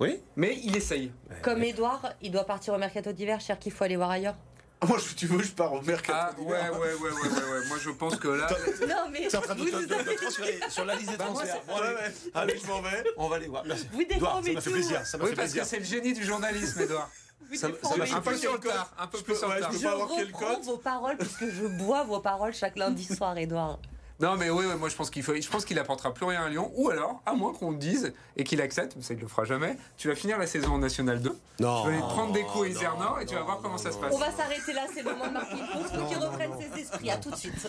Oui 0.00 0.20
mais 0.36 0.58
il 0.62 0.76
essaye. 0.76 1.10
Comme 1.42 1.62
Edouard, 1.62 2.12
il 2.20 2.30
doit 2.30 2.44
partir 2.44 2.74
au 2.74 2.78
mercato 2.78 3.12
d'hiver, 3.12 3.40
cher 3.40 3.58
qu'il 3.58 3.72
faut 3.72 3.84
aller 3.84 3.96
voir 3.96 4.10
ailleurs. 4.10 4.36
Ah, 4.84 4.86
Moi, 4.86 4.98
je- 4.98 5.14
tu 5.14 5.28
veux, 5.28 5.40
je 5.40 5.52
pars 5.52 5.72
au 5.72 5.80
mercato. 5.80 6.34
Ah 6.38 6.40
ouais, 6.42 6.46
ouais, 6.46 6.70
ouais, 6.70 6.94
ouais, 6.94 7.10
ouais, 7.10 7.10
ouais. 7.52 7.66
Moi, 7.68 7.76
je 7.80 7.90
pense 7.90 8.16
que 8.16 8.26
là, 8.26 8.48
Non, 8.88 9.08
mais 9.12 9.30
C'est 9.30 9.36
en 9.36 9.40
train 9.42 9.54
de, 9.54 9.60
vous, 9.60 9.66
de- 9.66 9.70
nous 9.76 9.86
de- 9.86 9.94
avez- 9.94 10.04
de 10.16 10.16
transférer 10.20 10.58
sur 10.70 10.84
la 10.84 10.96
liste 10.96 11.10
des 11.12 11.16
Bah, 11.16 11.26
moi, 11.30 11.34
transferts. 11.44 11.62
Bon, 11.68 11.74
Ouais, 11.74 11.80
allez, 11.86 11.94
ouais. 11.94 12.00
allez, 12.34 12.52
Allez, 12.52 12.58
je 12.60 12.66
m'en 12.66 12.82
vais. 12.82 13.04
on 13.16 13.28
va 13.28 13.36
aller 13.36 13.46
voir. 13.46 13.62
Merci. 13.64 13.86
Vous 13.92 14.00
Edouard, 14.00 14.40
déformez 14.42 14.48
ça 14.48 14.52
m'a 14.54 14.60
fait 14.60 14.70
plaisir. 14.72 15.06
Ça 15.06 15.18
m'a 15.18 15.24
oui, 15.24 15.30
fait 15.30 15.36
parce 15.36 15.46
plaisir. 15.52 15.62
que 15.62 15.68
c'est 15.68 15.78
le 15.78 15.84
génie 15.84 16.12
du 16.14 16.24
journalisme, 16.24 16.80
Edouard. 16.80 17.08
Ça- 17.58 17.68
Un 17.68 17.70
peu 18.20 18.30
plus 18.32 18.46
en 18.48 18.52
retard. 18.52 18.90
Un 18.98 19.06
peu 19.06 19.18
Je 19.18 19.22
plus 19.24 19.44
en 19.44 19.48
ouais, 19.48 19.54
retard. 19.56 19.72
je 19.72 19.86
reprends 19.86 20.60
vos 20.60 20.76
paroles 20.78 21.16
puisque 21.18 21.48
je 21.50 21.66
bois 21.66 22.04
vos 22.04 22.20
paroles 22.20 22.52
chaque 22.54 22.76
lundi 22.76 23.04
soir, 23.16 23.36
Edouard. 23.38 23.78
Non, 24.20 24.36
mais 24.36 24.50
oui, 24.50 24.66
ouais, 24.66 24.76
moi 24.76 24.88
je 24.88 24.94
pense 24.94 25.10
qu'il 25.10 25.22
faut, 25.24 25.34
je 25.34 25.48
pense 25.48 25.64
qu'il 25.64 25.76
apportera 25.80 26.14
plus 26.14 26.24
rien 26.26 26.44
à 26.44 26.48
Lyon. 26.48 26.70
Ou 26.76 26.90
alors, 26.90 27.20
à 27.26 27.32
moins 27.32 27.52
qu'on 27.52 27.72
le 27.72 27.76
dise 27.76 28.12
et 28.36 28.44
qu'il 28.44 28.60
accepte, 28.60 28.94
mais 28.94 29.02
ça 29.02 29.14
il 29.14 29.20
le 29.20 29.26
fera 29.26 29.44
jamais. 29.44 29.76
Tu 29.96 30.06
vas 30.08 30.14
finir 30.14 30.38
la 30.38 30.46
saison 30.46 30.74
en 30.74 30.78
National 30.78 31.20
2. 31.20 31.36
Non. 31.60 31.82
Tu 31.82 31.88
vas 31.88 31.92
aller 31.94 31.98
prendre 32.02 32.32
des 32.32 32.42
coups 32.42 32.54
à 32.54 32.58
non, 32.58 32.64
Isernor 32.66 33.20
et 33.20 33.26
tu 33.26 33.34
vas 33.34 33.40
non, 33.40 33.46
voir 33.46 33.58
comment 33.60 33.78
ça 33.78 33.90
se 33.90 33.96
passe. 33.98 34.12
On 34.14 34.18
va 34.18 34.30
s'arrêter 34.30 34.72
là, 34.74 34.82
c'est 34.94 35.02
le 35.02 35.10
moment 35.10 35.26
de 35.26 35.32
marquer 35.32 35.56
une 35.58 35.66
pause 35.82 35.90
pour 35.98 36.08
qu'il 36.08 36.18
reprenne 36.18 36.50
non. 36.50 36.60
ses 36.60 36.80
esprits. 36.82 37.10
À 37.10 37.16
tout 37.16 37.30
de 37.30 37.36
suite. 37.36 37.68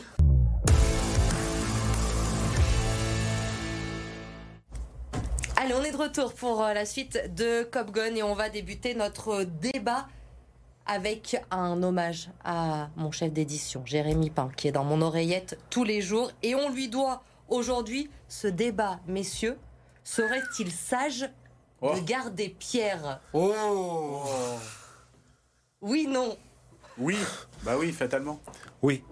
Allez, 5.55 5.73
on 5.73 5.83
est 5.83 5.91
de 5.91 5.97
retour 5.97 6.33
pour 6.33 6.61
euh, 6.63 6.73
la 6.73 6.85
suite 6.85 7.33
de 7.35 7.63
Cop 7.63 7.91
Gun 7.91 8.15
et 8.15 8.23
on 8.23 8.33
va 8.33 8.49
débuter 8.49 8.95
notre 8.95 9.43
débat 9.43 10.07
avec 10.85 11.37
un 11.51 11.81
hommage 11.83 12.29
à 12.43 12.89
mon 12.97 13.11
chef 13.11 13.31
d'édition, 13.31 13.85
Jérémy 13.85 14.29
Pain, 14.29 14.49
qui 14.57 14.67
est 14.67 14.71
dans 14.71 14.83
mon 14.83 15.01
oreillette 15.01 15.57
tous 15.69 15.83
les 15.83 16.01
jours. 16.01 16.31
Et 16.41 16.55
on 16.55 16.69
lui 16.69 16.89
doit 16.89 17.23
aujourd'hui 17.47 18.09
ce 18.27 18.47
débat, 18.47 18.99
messieurs. 19.07 19.57
Serait-il 20.03 20.71
sage 20.71 21.29
Oh. 21.85 21.93
de 21.95 21.99
garder 21.99 22.47
Pierre? 22.57 23.19
Oh 23.33 23.53
Oui, 25.81 26.07
non. 26.07 26.37
Oui, 26.97 27.17
bah 27.63 27.73
oui, 27.77 27.91
fatalement. 27.91 28.39
Oui. 28.81 29.03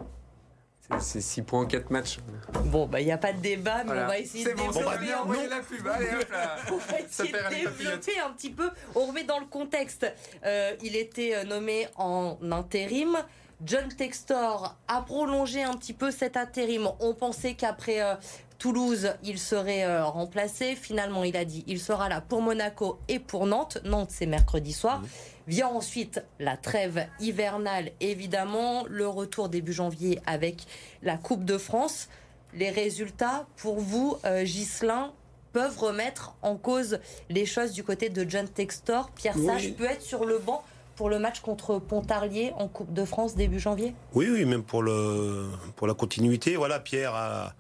C'est 1.00 1.22
6 1.22 1.42
points 1.44 1.62
en 1.62 1.66
4 1.66 1.90
matchs. 1.90 2.20
Bon, 2.66 2.86
bah, 2.86 3.00
il 3.00 3.06
n'y 3.06 3.12
a 3.12 3.18
pas 3.18 3.34
de 3.34 3.40
débat, 3.40 3.78
mais 3.80 3.86
Voilà. 3.86 4.04
on 4.06 4.08
va 4.08 4.20
essayer 4.20 4.46
de 4.46 4.52
bon, 4.54 4.68
développer 4.72 4.98
bien 5.00 5.18
un 5.18 5.22
envoyer 5.22 5.48
la 5.48 5.60
pub. 5.62 5.88
Allez, 5.88 6.06
hop 6.22 6.32
là. 6.32 6.56
On 6.72 6.78
va 6.78 7.00
essayer 7.00 7.32
de 7.32 7.50
développer 7.78 8.20
un 8.20 8.30
petit 8.32 8.50
peu. 8.52 8.70
On 8.96 9.06
remet 9.08 9.24
dans 9.24 9.40
le 9.40 9.46
contexte. 9.46 10.06
Euh, 10.46 10.76
il 10.84 10.96
était 10.96 11.36
euh, 11.36 11.44
nommé 11.44 11.88
en 11.98 12.38
intérim. 12.52 13.18
John 13.64 13.90
Textor 13.90 14.76
a 14.88 15.02
prolongé 15.02 15.62
un 15.62 15.74
petit 15.74 15.94
peu 15.94 16.10
cet 16.10 16.36
intérim. 16.36 16.90
On 17.00 17.14
pensait 17.14 17.54
qu'après 17.54 18.02
euh, 18.02 18.16
Toulouse, 18.58 19.14
il 19.24 19.38
serait 19.38 19.84
euh, 19.84 20.04
remplacé. 20.06 20.76
Finalement, 20.76 21.24
il 21.24 21.38
a 21.38 21.46
dit 21.46 21.64
il 21.68 21.80
sera 21.80 22.10
là 22.10 22.22
pour 22.22 22.42
Monaco 22.42 23.00
et 23.08 23.20
pour 23.20 23.46
Nantes. 23.46 23.78
Nantes, 23.84 24.10
c'est 24.12 24.26
mercredi 24.26 24.74
soir. 24.74 25.04
Vient 25.48 25.68
ensuite 25.68 26.24
la 26.40 26.58
trêve 26.58 27.06
hivernale, 27.20 27.92
évidemment, 28.00 28.84
le 28.88 29.08
retour 29.08 29.50
début 29.50 29.74
janvier 29.74 30.20
avec 30.26 30.66
la 31.04 31.18
Coupe 31.18 31.46
de 31.46 31.58
France. 31.58 32.10
Les 32.54 32.70
résultats, 32.70 33.46
pour 33.58 33.80
vous, 33.80 34.18
euh, 34.26 34.44
Ghislain, 34.44 35.14
peuvent 35.54 35.78
remettre 35.78 36.36
en 36.42 36.56
cause 36.56 37.00
les 37.30 37.46
choses 37.46 37.74
du 37.74 37.84
côté 37.84 38.10
de 38.10 38.28
John 38.28 38.48
Textor. 38.48 39.12
Pierre 39.12 39.36
Oui. 39.38 39.46
Sage 39.46 39.74
peut 39.74 39.86
être 39.86 40.02
sur 40.02 40.26
le 40.26 40.40
banc 40.40 40.64
pour 41.02 41.10
le 41.10 41.18
match 41.18 41.40
contre 41.40 41.80
Pontarlier 41.80 42.54
en 42.60 42.68
Coupe 42.68 42.94
de 42.94 43.06
France 43.06 43.34
début 43.34 43.60
janvier 43.60 43.96
Oui, 44.14 44.30
oui, 44.32 44.46
même 44.46 44.62
pour, 44.62 44.84
le, 44.84 45.48
pour 45.76 45.88
la 45.88 45.96
continuité. 45.96 46.56
Voilà, 46.56 46.80
Pierre 46.80 47.16
a. 47.16 47.56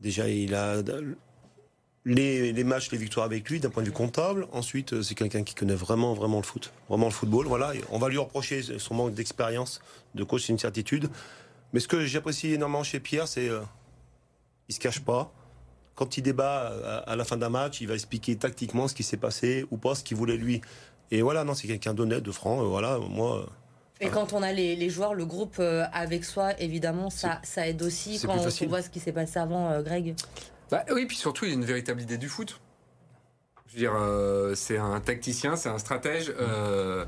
Déjà, 0.00 0.28
il 0.28 0.54
a 0.54 0.76
les, 2.04 2.52
les 2.52 2.62
matchs, 2.62 2.92
les 2.92 2.98
victoires 2.98 3.26
avec 3.26 3.50
lui 3.50 3.58
d'un 3.58 3.70
point 3.70 3.82
de 3.82 3.88
vue 3.88 3.92
comptable. 3.92 4.46
Ensuite, 4.52 4.92
euh, 4.92 5.02
c'est 5.02 5.16
quelqu'un 5.16 5.42
qui 5.42 5.56
connaît 5.56 5.74
vraiment, 5.74 6.14
vraiment 6.14 6.36
le 6.36 6.44
foot, 6.44 6.72
vraiment 6.88 7.06
le 7.06 7.12
football. 7.12 7.46
Voilà, 7.48 7.72
on 7.90 7.98
va 7.98 8.08
lui 8.08 8.18
reprocher 8.18 8.62
son 8.78 8.94
manque 8.94 9.14
d'expérience 9.14 9.80
de 10.14 10.22
coach, 10.22 10.46
c'est 10.46 10.52
une 10.52 10.58
certitude. 10.60 11.10
Mais 11.72 11.80
ce 11.80 11.88
que 11.88 12.06
j'apprécie 12.06 12.52
énormément 12.52 12.84
chez 12.84 13.00
Pierre, 13.00 13.26
c'est 13.26 13.48
euh, 13.48 13.62
il 14.68 14.76
se 14.76 14.78
cache 14.78 15.00
pas. 15.00 15.32
Quand 15.96 16.16
il 16.16 16.22
débat 16.22 16.70
euh, 16.70 17.00
à 17.04 17.16
la 17.16 17.24
fin 17.24 17.36
d'un 17.36 17.50
match, 17.50 17.80
il 17.80 17.88
va 17.88 17.94
expliquer 17.94 18.36
tactiquement 18.36 18.86
ce 18.86 18.94
qui 18.94 19.02
s'est 19.02 19.16
passé 19.16 19.66
ou 19.72 19.76
pas, 19.76 19.96
ce 19.96 20.04
qu'il 20.04 20.16
voulait 20.16 20.36
lui. 20.36 20.60
Et 21.10 21.22
voilà, 21.22 21.44
non, 21.44 21.54
c'est 21.54 21.66
quelqu'un 21.68 21.94
d'honnête, 21.94 22.22
de 22.22 22.32
franc. 22.32 22.60
euh, 22.60 22.64
voilà, 22.66 22.98
moi. 22.98 23.38
euh, 23.40 23.46
Et 24.00 24.08
quand 24.08 24.32
on 24.32 24.42
a 24.42 24.52
les, 24.52 24.74
les 24.76 24.90
joueurs, 24.90 25.14
le 25.14 25.24
groupe 25.26 25.56
euh, 25.60 25.84
avec 25.92 26.24
soi, 26.24 26.58
évidemment, 26.60 27.10
ça, 27.10 27.40
ça 27.44 27.68
aide 27.68 27.82
aussi 27.82 28.20
quand 28.24 28.36
on 28.36 28.66
voit 28.68 28.82
ce 28.82 28.90
qui 28.90 29.00
s'est 29.00 29.12
passé 29.12 29.38
avant, 29.38 29.70
euh, 29.70 29.82
Greg. 29.82 30.14
Bah, 30.70 30.84
oui, 30.92 31.06
puis 31.06 31.16
surtout, 31.16 31.44
il 31.44 31.50
a 31.52 31.54
une 31.54 31.64
véritable 31.64 32.00
idée 32.02 32.18
du 32.18 32.28
foot. 32.28 32.58
Je 33.66 33.74
veux 33.74 33.78
dire, 33.78 33.92
euh, 33.96 34.54
c'est 34.54 34.78
un 34.78 35.00
tacticien, 35.00 35.56
c'est 35.56 35.68
un 35.68 35.78
stratège. 35.78 36.32
euh, 36.40 37.04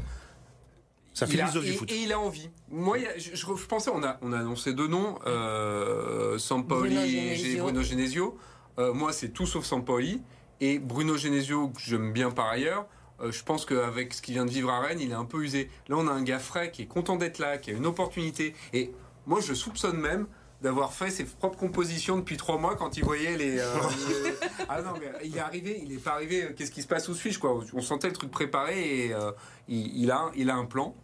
un 1.22 1.26
il 1.26 1.40
a- 1.40 1.50
du 1.50 1.58
et, 1.66 1.72
foot. 1.72 1.90
et 1.90 2.02
il 2.02 2.12
a 2.12 2.20
envie. 2.20 2.50
Moi, 2.68 2.98
a- 2.98 3.18
je, 3.18 3.30
je- 3.34 3.36
je 3.56 3.66
pensais, 3.66 3.90
on 3.92 4.02
a, 4.04 4.18
on 4.20 4.32
a 4.32 4.38
annoncé 4.38 4.74
deux 4.74 4.86
noms, 4.88 5.18
euh, 5.26 6.38
Sampaoli 6.38 6.94
Bruno 6.94 7.00
et 7.06 7.34
Genesio. 7.36 7.62
Bruno 7.64 7.82
Genesio. 7.82 8.38
Euh, 8.78 8.92
moi, 8.92 9.12
c'est 9.12 9.30
tout 9.30 9.46
sauf 9.46 9.64
Sampaoli. 9.64 10.22
Et 10.60 10.78
Bruno 10.78 11.16
Genesio, 11.16 11.68
que 11.68 11.80
j'aime 11.80 12.12
bien 12.12 12.30
par 12.30 12.48
ailleurs, 12.48 12.86
euh, 13.20 13.32
je 13.32 13.42
pense 13.44 13.64
qu'avec 13.64 14.12
ce 14.14 14.22
qu'il 14.22 14.34
vient 14.34 14.44
de 14.44 14.50
vivre 14.50 14.70
à 14.70 14.80
Rennes, 14.80 15.00
il 15.00 15.10
est 15.10 15.14
un 15.14 15.24
peu 15.24 15.42
usé. 15.42 15.70
Là, 15.88 15.96
on 15.98 16.06
a 16.08 16.12
un 16.12 16.22
gars 16.22 16.38
frais 16.38 16.70
qui 16.70 16.82
est 16.82 16.86
content 16.86 17.16
d'être 17.16 17.38
là, 17.38 17.58
qui 17.58 17.70
a 17.70 17.74
une 17.74 17.86
opportunité. 17.86 18.54
Et 18.72 18.92
moi, 19.26 19.40
je 19.40 19.54
soupçonne 19.54 19.98
même 19.98 20.26
d'avoir 20.62 20.92
fait 20.94 21.10
ses 21.10 21.24
propres 21.24 21.58
compositions 21.58 22.16
depuis 22.16 22.36
trois 22.38 22.56
mois 22.58 22.76
quand 22.76 22.96
il 22.96 23.04
voyait 23.04 23.36
les. 23.36 23.58
euh, 23.58 23.74
les- 24.24 24.48
Ah 24.68 24.80
non, 24.82 24.92
mais 24.98 25.12
il 25.24 25.36
est 25.36 25.40
arrivé, 25.40 25.80
il 25.84 25.92
est 25.92 26.02
pas 26.02 26.12
arrivé. 26.12 26.44
euh, 26.44 26.52
Qu'est-ce 26.56 26.70
qui 26.70 26.82
se 26.82 26.86
passe 26.86 27.08
où 27.08 27.14
suis-je 27.14 27.38
quoi? 27.38 27.58
On 27.74 27.80
sentait 27.82 28.08
le 28.08 28.14
truc 28.14 28.30
préparé 28.30 29.06
et 29.06 29.12
euh, 29.14 29.32
il, 29.68 30.02
il 30.02 30.10
a, 30.10 30.30
il 30.34 30.48
a 30.50 30.54
un 30.56 30.64
plan. 30.64 30.94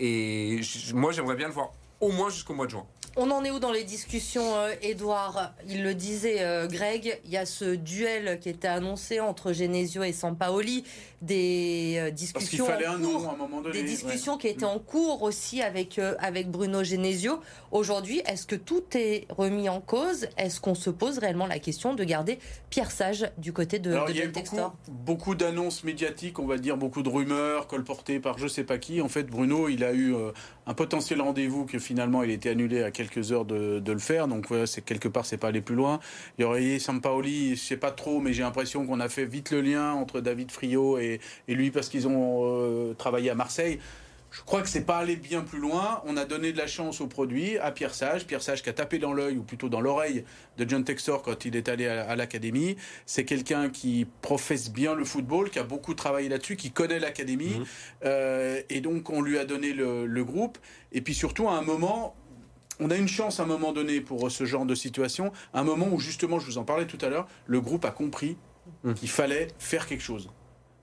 Et 0.00 0.60
moi, 0.94 1.12
j'aimerais 1.12 1.36
bien 1.36 1.48
le 1.48 1.52
voir 1.54 1.72
au 2.00 2.10
moins 2.10 2.30
jusqu'au 2.30 2.54
mois 2.54 2.66
de 2.66 2.70
juin. 2.72 2.86
On 3.16 3.30
en 3.30 3.44
est 3.44 3.50
où 3.50 3.58
dans 3.58 3.72
les 3.72 3.84
discussions, 3.84 4.54
euh, 4.56 4.72
Edouard 4.80 5.52
Il 5.68 5.82
le 5.82 5.94
disait, 5.94 6.40
euh, 6.40 6.66
Greg, 6.66 7.20
il 7.26 7.30
y 7.30 7.36
a 7.36 7.44
ce 7.44 7.74
duel 7.74 8.40
qui 8.40 8.48
était 8.48 8.68
annoncé 8.68 9.20
entre 9.20 9.52
Genesio 9.52 10.02
et 10.02 10.12
Sampaoli, 10.12 10.84
des 11.22 11.94
euh, 11.98 12.10
discussions 12.10 12.66
fallait 12.66 12.86
en 12.88 12.94
un 12.94 12.98
cours. 12.98 13.22
nom 13.22 13.30
à 13.30 13.32
un 13.32 13.36
moment 13.36 13.62
donné. 13.62 13.72
des 13.72 13.78
ouais. 13.78 13.84
discussions 13.84 14.36
qui 14.36 14.48
étaient 14.48 14.64
en 14.64 14.80
cours 14.80 15.22
aussi 15.22 15.62
avec, 15.62 15.98
euh, 15.98 16.14
avec 16.18 16.50
Bruno 16.50 16.82
Genesio. 16.82 17.40
Aujourd'hui, 17.70 18.20
est-ce 18.26 18.44
que 18.44 18.56
tout 18.56 18.82
est 18.94 19.26
remis 19.30 19.68
en 19.68 19.80
cause? 19.80 20.26
Est-ce 20.36 20.60
qu'on 20.60 20.74
se 20.74 20.90
pose 20.90 21.18
réellement 21.18 21.46
la 21.46 21.60
question 21.60 21.94
de 21.94 22.02
garder 22.02 22.40
Pierre 22.70 22.90
Sage 22.90 23.30
du 23.38 23.52
côté 23.52 23.78
de, 23.78 23.92
Alors, 23.92 24.06
de 24.06 24.10
il 24.10 24.16
y 24.16 24.22
a 24.22 24.24
beaucoup, 24.24 24.34
Textor 24.34 24.74
beaucoup 24.88 25.34
d'annonces 25.36 25.84
médiatiques, 25.84 26.40
on 26.40 26.46
va 26.46 26.58
dire, 26.58 26.76
beaucoup 26.76 27.04
de 27.04 27.08
rumeurs 27.08 27.68
colportées 27.68 28.18
par 28.18 28.38
je 28.38 28.48
sais 28.48 28.64
pas 28.64 28.78
qui. 28.78 29.00
En 29.00 29.08
fait, 29.08 29.24
Bruno, 29.24 29.68
il 29.68 29.84
a 29.84 29.92
eu 29.92 30.16
euh, 30.16 30.32
un 30.66 30.74
potentiel 30.74 31.20
rendez-vous 31.20 31.64
que 31.66 31.78
finalement 31.78 32.22
il 32.22 32.30
était 32.30 32.50
annulé 32.50 32.82
à 32.82 32.90
quelques 32.90 33.32
heures 33.32 33.44
de, 33.44 33.80
de 33.80 33.92
le 33.92 33.98
faire. 33.98 34.28
Donc, 34.28 34.46
voilà, 34.48 34.66
c'est 34.66 34.82
quelque 34.82 35.08
part, 35.08 35.26
c'est 35.26 35.36
pas 35.36 35.48
aller 35.48 35.60
plus 35.60 35.74
loin. 35.74 36.00
Il 36.38 36.42
y 36.42 36.44
aurait 36.44 36.78
Sampaoli, 36.78 37.56
je 37.56 37.60
sais 37.60 37.76
pas 37.76 37.90
trop, 37.90 38.20
mais 38.20 38.32
j'ai 38.32 38.42
l'impression 38.42 38.86
qu'on 38.86 39.00
a 39.00 39.08
fait 39.08 39.24
vite 39.24 39.50
le 39.50 39.60
lien 39.60 39.92
entre 39.92 40.20
David 40.20 40.50
Friot 40.50 40.98
et, 40.98 41.20
et 41.48 41.54
lui 41.54 41.70
parce 41.70 41.88
qu'ils 41.88 42.06
ont 42.08 42.42
euh, 42.44 42.94
travaillé 42.94 43.30
à 43.30 43.34
Marseille. 43.34 43.78
Je 44.32 44.40
crois 44.42 44.62
que 44.62 44.68
c'est 44.68 44.84
pas 44.84 44.98
allé 44.98 45.16
bien 45.16 45.42
plus 45.42 45.58
loin. 45.58 46.02
On 46.06 46.16
a 46.16 46.24
donné 46.24 46.52
de 46.52 46.58
la 46.58 46.66
chance 46.66 47.00
au 47.00 47.06
produit 47.06 47.58
à 47.58 47.70
Pierre 47.70 47.94
Sage. 47.94 48.26
Pierre 48.26 48.42
Sage 48.42 48.62
qui 48.62 48.70
a 48.70 48.72
tapé 48.72 48.98
dans 48.98 49.12
l'œil, 49.12 49.36
ou 49.36 49.42
plutôt 49.42 49.68
dans 49.68 49.80
l'oreille 49.80 50.24
de 50.56 50.68
John 50.68 50.84
Textor 50.84 51.22
quand 51.22 51.44
il 51.44 51.54
est 51.54 51.68
allé 51.68 51.86
à, 51.86 52.16
l'académie. 52.16 52.76
C'est 53.06 53.24
quelqu'un 53.24 53.68
qui 53.68 54.06
professe 54.22 54.70
bien 54.70 54.94
le 54.94 55.04
football, 55.04 55.50
qui 55.50 55.58
a 55.58 55.64
beaucoup 55.64 55.94
travaillé 55.94 56.28
là-dessus, 56.28 56.56
qui 56.56 56.70
connaît 56.70 56.98
l'académie. 56.98 57.58
Mhm. 57.58 57.64
Euh, 58.04 58.62
et 58.70 58.80
donc 58.80 59.10
on 59.10 59.22
lui 59.22 59.38
a 59.38 59.44
donné 59.44 59.72
le, 59.72 60.06
le 60.06 60.24
groupe. 60.24 60.58
Et 60.92 61.02
puis 61.02 61.14
surtout 61.14 61.48
à 61.48 61.52
un 61.52 61.62
moment, 61.62 62.16
on 62.80 62.90
a 62.90 62.96
une 62.96 63.08
chance 63.08 63.38
à 63.38 63.44
un 63.44 63.46
moment 63.46 63.72
donné 63.72 64.00
pour 64.00 64.30
ce 64.30 64.44
genre 64.44 64.66
de 64.66 64.74
situation, 64.74 65.30
à 65.52 65.60
un 65.60 65.64
moment 65.64 65.88
où 65.92 66.00
justement, 66.00 66.38
je 66.38 66.46
vous 66.46 66.58
en 66.58 66.64
parlais 66.64 66.86
tout 66.86 66.98
à 67.00 67.08
l'heure, 67.08 67.28
le 67.46 67.60
groupe 67.60 67.84
a 67.84 67.90
compris 67.90 68.36
Mhm. 68.84 68.94
qu'il 68.94 69.08
fallait 69.08 69.48
faire 69.58 69.86
quelque 69.86 70.02
chose. 70.02 70.30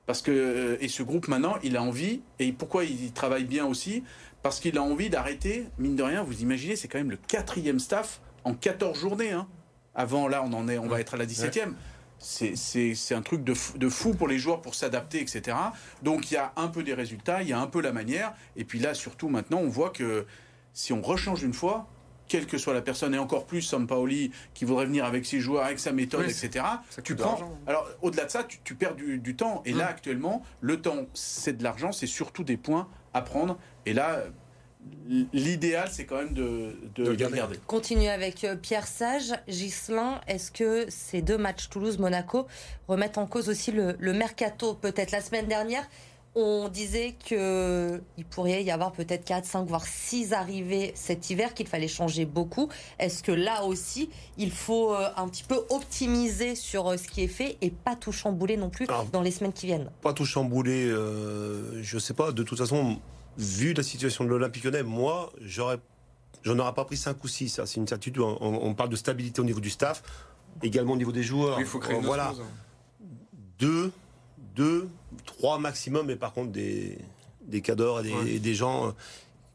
Parce 0.10 0.24
que, 0.24 0.32
euh, 0.32 0.78
et 0.82 0.88
ce 0.88 1.04
groupe 1.04 1.28
maintenant, 1.28 1.58
il 1.62 1.78
a 1.78 1.84
envie, 1.84 2.22
et 2.40 2.52
pourquoi 2.52 2.84
il 2.84 3.12
travaille 3.12 3.44
bien 3.44 3.68
aussi? 3.68 4.04
Parce 4.42 4.60
qu'il 4.60 4.76
a 4.80 4.82
envie 4.82 5.12
d'arrêter, 5.12 5.68
mine 5.78 5.96
de 5.96 6.02
rien, 6.02 6.24
vous 6.24 6.42
imaginez, 6.42 6.76
c'est 6.76 6.88
quand 6.88 6.98
même 6.98 7.12
le 7.12 7.18
quatrième 7.28 7.78
staff 7.78 8.20
en 8.44 8.56
14 8.56 8.98
journées. 8.98 9.34
hein. 9.34 9.48
Avant, 9.94 10.28
là, 10.28 10.42
on, 10.44 10.52
en 10.54 10.68
est, 10.68 10.80
on 10.80 10.88
va 10.88 11.00
être 11.00 11.14
à 11.14 11.18
la 11.18 11.28
17e. 11.28 11.76
C'est- 12.18 12.56
C'est 12.56 12.96
c'est 12.96 13.14
un 13.14 13.22
truc 13.22 13.44
de 13.44 13.54
fou, 13.54 13.78
de 13.78 13.88
fou 13.88 14.16
pour 14.16 14.28
les 14.28 14.40
joueurs 14.40 14.62
pour 14.62 14.74
s'adapter, 14.74 15.22
etc. 15.22 15.56
Donc 16.02 16.32
il 16.32 16.34
y 16.34 16.38
a 16.38 16.54
un 16.56 16.70
peu 16.70 16.82
des 16.82 16.96
résultats, 16.96 17.44
il 17.44 17.50
y 17.50 17.54
a 17.54 17.60
un 17.60 17.68
peu 17.68 17.80
la 17.80 17.92
manière. 17.92 18.34
Et 18.58 18.64
puis 18.66 18.80
là, 18.80 18.96
surtout 18.96 19.30
maintenant, 19.30 19.60
on 19.60 19.70
voit 19.70 19.92
que 19.92 20.26
si 20.74 20.92
on 20.92 21.04
rechange 21.04 21.44
une 21.44 21.54
fois, 21.54 21.88
quelle 22.30 22.46
que 22.48 22.58
soit 22.58 22.74
la 22.74 22.82
personne, 22.82 23.14
et 23.14 23.18
encore 23.18 23.46
plus 23.46 23.62
Sampaoli 23.62 24.32
qui 24.54 24.64
voudrait 24.64 24.86
venir 24.86 25.04
avec 25.04 25.26
ses 25.26 25.42
joueurs, 25.42 25.66
avec 25.66 25.80
sa 25.80 25.92
méthode, 25.92 26.26
Oui, 26.26 26.32
etc. 26.32 26.64
ça 26.90 27.02
Tu 27.02 27.16
prends. 27.16 27.38
Alors 27.68 27.86
au-delà 28.02 28.24
de 28.26 28.32
ça, 28.32 28.46
tu, 28.46 28.60
tu 28.64 28.76
perds 28.76 28.96
du, 28.96 29.18
du 29.18 29.36
temps. 29.36 29.62
Et 29.66 29.74
là 29.74 29.86
Mm. 29.86 29.90
actuellement, 29.90 30.44
le 30.62 30.80
temps, 30.82 31.08
c'est 31.14 31.58
de 31.58 31.64
l'argent, 31.64 31.92
c'est 31.92 32.08
surtout 32.08 32.44
des 32.46 32.56
points 32.58 32.88
à 33.14 33.22
prendre. 33.22 33.58
Et 33.86 33.94
là, 33.94 34.24
l'idéal, 35.34 35.90
c'est 35.92 36.06
quand 36.06 36.18
même 36.18 36.34
de, 36.34 36.76
de, 36.96 37.04
De 37.06 37.14
garder. 37.16 37.38
garder. 37.38 37.60
Continue 37.68 38.08
avec 38.08 38.44
euh, 38.44 38.56
Pierre 38.56 38.88
Sage. 38.88 39.34
Gislin, 39.48 40.22
est-ce 40.28 40.52
que 40.52 40.86
ces 40.90 41.22
deux 41.22 41.38
matchs 41.38 41.70
Toulouse-Monaco 41.70 42.48
remettent 42.88 43.18
en 43.18 43.26
cause 43.28 43.50
aussi 43.50 43.72
le, 43.72 43.96
le 44.00 44.14
mercato 44.14 44.74
Peut-être? 44.76 45.12
La 45.12 45.22
semaine 45.22 45.48
dernière, 45.48 45.88
On 46.36 46.70
disait 46.70 47.16
qu'il 47.18 48.26
pourrait 48.30 48.64
y 48.64 48.70
avoir 48.70 48.92
peut-être 48.92 49.26
4, 49.26 49.46
5, 49.46 49.68
voire 49.68 49.86
6 49.86 50.34
arrivées 50.34 50.92
cet 50.94 51.30
hiver, 51.30 51.56
qu'il 51.56 51.68
fallait 51.68 51.88
changer 51.88 52.26
beaucoup. 52.26 52.70
Est-ce 53.00 53.24
que 53.24 53.32
là 53.32 53.64
aussi, 53.64 54.10
il 54.38 54.52
faut 54.52 54.94
euh, 54.94 55.10
un 55.18 55.28
petit 55.28 55.44
peu 55.44 55.60
optimiser 55.70 56.54
sur 56.54 56.88
euh, 56.88 56.98
ce 56.98 57.08
qui 57.08 57.24
est 57.24 57.28
fait 57.28 57.58
et 57.62 57.72
pas 57.72 57.96
tout 57.96 58.12
chambouler 58.12 58.58
non 58.58 58.70
plus 58.70 58.88
dans 59.12 59.22
les 59.22 59.32
semaines 59.32 59.54
qui 59.54 59.66
viennent? 59.66 59.90
Pas 60.02 60.14
tout 60.14 60.26
chambouler, 60.26 60.86
euh, 60.86 61.82
je 61.82 61.98
sais 61.98 62.14
pas. 62.14 62.32
De 62.32 62.44
toute 62.44 62.60
façon, 62.60 63.00
vu 63.38 63.74
la 63.74 63.84
situation 63.84 64.24
de 64.24 64.30
l'Olympique 64.30 64.64
lyonnais, 64.64 64.84
moi, 64.84 65.34
j'aurais, 65.42 65.80
j'en 66.44 66.60
aurais 66.60 66.74
pas 66.74 66.86
pris 66.86 66.98
5 66.98 67.24
ou 67.24 67.28
6. 67.28 67.62
C'est 67.66 67.80
une 67.80 67.88
certitude. 67.88 68.22
On, 68.22 68.74
parle 68.76 68.90
de 68.90 68.96
stabilité 68.96 69.42
au 69.42 69.46
niveau 69.46 69.62
du 69.62 69.72
staff, 69.72 70.04
également 70.62 70.94
au 70.94 70.98
niveau 70.98 71.12
des 71.12 71.24
joueurs. 71.24 71.60
il 71.60 71.66
faut 71.66 71.80
créer 71.80 71.98
une 71.98 72.06
voilà. 72.06 72.34
Deux, 73.58 73.92
deux, 74.56 74.90
trois 75.26 75.60
maximum, 75.60 76.08
mais 76.08 76.16
par 76.16 76.34
contre 76.34 76.52
des, 76.52 76.98
des 77.50 77.62
cadors 77.62 78.02
et 78.06 78.40
des, 78.40 78.54
gens, 78.54 78.88
euh, 78.88 78.92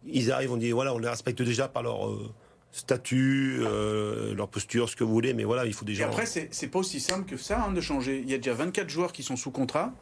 ils 0.06 0.32
arrivent, 0.32 0.52
on 0.52 0.56
dit 0.56 0.70
voilà, 0.72 0.94
on 0.94 0.98
les 0.98 1.08
respecte 1.08 1.40
déjà 1.42 1.68
par 1.68 1.82
leur 1.82 2.08
euh, 2.08 2.30
statut, 2.72 3.60
euh, 3.60 4.34
leur 4.34 4.48
posture, 4.48 4.88
ce 4.88 4.96
que 4.96 5.04
vous 5.04 5.12
voulez, 5.12 5.32
mais 5.32 5.44
voilà, 5.44 5.64
il 5.64 5.72
faut 5.72 5.84
déjà. 5.84 6.04
Et 6.04 6.06
après, 6.06 6.26
c'est 6.26 6.68
pas 6.68 6.78
aussi 6.78 7.00
simple 7.00 7.28
que 7.28 7.36
ça 7.36 7.64
hein, 7.64 7.72
de 7.72 7.80
changer. 7.80 8.20
Il 8.24 8.30
y 8.30 8.34
a 8.34 8.38
déjà 8.38 8.54
24 8.54 8.88
joueurs 8.88 9.12
qui 9.12 9.22
sont 9.22 9.36
sous 9.36 9.50
contrat, 9.50 9.92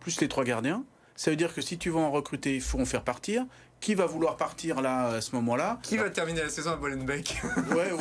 plus 0.00 0.20
les 0.20 0.28
trois 0.28 0.44
gardiens. 0.44 0.84
Ça 1.16 1.30
veut 1.30 1.36
dire 1.36 1.52
que 1.52 1.60
si 1.60 1.78
tu 1.78 1.90
veux 1.90 1.96
en 1.96 2.12
recruter, 2.12 2.54
il 2.54 2.60
faut 2.60 2.78
en 2.78 2.84
faire 2.84 3.02
partir. 3.02 3.44
Qui 3.80 3.94
va 3.94 4.06
vouloir 4.06 4.36
partir 4.36 4.80
là 4.80 5.06
à 5.08 5.20
ce 5.20 5.34
moment-là 5.36 5.78
Qui 5.82 5.96
va 5.96 6.10
terminer 6.10 6.42
la 6.42 6.48
saison 6.48 6.72
à 6.72 6.76
Bolenbeek 6.76 7.40
Ouais, 7.70 7.92
ou 7.92 7.98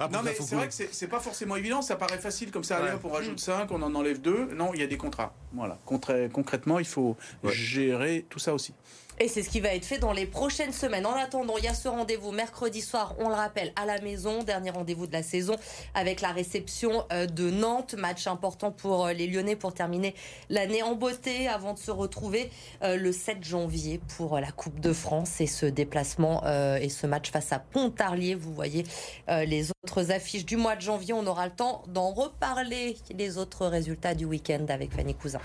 à 0.00 0.08
Non, 0.08 0.20
mais 0.22 0.34
c'est 0.34 0.54
vrai 0.54 0.68
que 0.68 0.74
c'est 0.74 1.08
pas 1.08 1.20
forcément 1.20 1.56
évident. 1.56 1.82
Ça 1.82 1.96
paraît 1.96 2.18
facile 2.18 2.50
comme 2.50 2.64
ça. 2.64 2.78
Allez, 2.78 2.92
on 3.02 3.08
rajoute 3.08 3.40
5, 3.40 3.70
on 3.70 3.82
en 3.82 3.94
enlève 3.94 4.20
2. 4.20 4.54
Non, 4.54 4.72
il 4.74 4.80
y 4.80 4.84
a 4.84 4.86
des 4.86 4.96
contrats. 4.96 5.34
Voilà. 5.52 5.78
Concrètement, 5.84 6.78
il 6.78 6.86
faut 6.86 7.16
gérer 7.44 8.26
tout 8.30 8.38
ça 8.38 8.54
aussi. 8.54 8.72
Et 9.20 9.28
c'est 9.28 9.42
ce 9.42 9.50
qui 9.50 9.60
va 9.60 9.74
être 9.74 9.84
fait 9.84 9.98
dans 9.98 10.12
les 10.12 10.26
prochaines 10.26 10.72
semaines. 10.72 11.06
En 11.06 11.14
attendant, 11.14 11.56
il 11.58 11.64
y 11.64 11.68
a 11.68 11.74
ce 11.74 11.86
rendez-vous 11.86 12.32
mercredi 12.32 12.80
soir, 12.80 13.14
on 13.18 13.28
le 13.28 13.34
rappelle, 13.34 13.72
à 13.76 13.84
la 13.84 14.00
maison. 14.00 14.42
Dernier 14.42 14.70
rendez-vous 14.70 15.06
de 15.06 15.12
la 15.12 15.22
saison 15.22 15.56
avec 15.94 16.20
la 16.20 16.32
réception 16.32 17.04
euh, 17.12 17.26
de 17.26 17.50
Nantes. 17.50 17.94
Match 17.94 18.26
important 18.26 18.72
pour 18.72 19.06
euh, 19.06 19.12
les 19.12 19.26
Lyonnais 19.26 19.54
pour 19.54 19.74
terminer 19.74 20.14
l'année 20.48 20.82
en 20.82 20.94
beauté 20.94 21.46
avant 21.46 21.74
de 21.74 21.78
se 21.78 21.90
retrouver 21.90 22.50
euh, 22.82 22.96
le 22.96 23.12
7 23.12 23.44
janvier 23.44 24.00
pour 24.16 24.40
la 24.40 24.50
Coupe 24.56 24.80
de 24.80 24.92
France 24.92 25.40
et 25.40 25.46
ce 25.46 25.66
déplacement 25.66 26.42
et 26.76 26.88
ce 26.88 27.06
match 27.06 27.30
face 27.30 27.52
à 27.52 27.58
Pontarlier. 27.58 28.34
Vous 28.34 28.52
voyez 28.52 28.84
les 29.28 29.70
autres 29.84 30.10
affiches 30.10 30.44
du 30.44 30.56
mois 30.56 30.76
de 30.76 30.80
janvier. 30.80 31.14
On 31.14 31.26
aura 31.26 31.46
le 31.46 31.52
temps 31.52 31.82
d'en 31.88 32.12
reparler. 32.12 32.96
Les 33.16 33.38
autres 33.38 33.66
résultats 33.66 34.14
du 34.14 34.24
week-end 34.24 34.66
avec 34.68 34.94
Fanny 34.94 35.14
Cousin. 35.14 35.40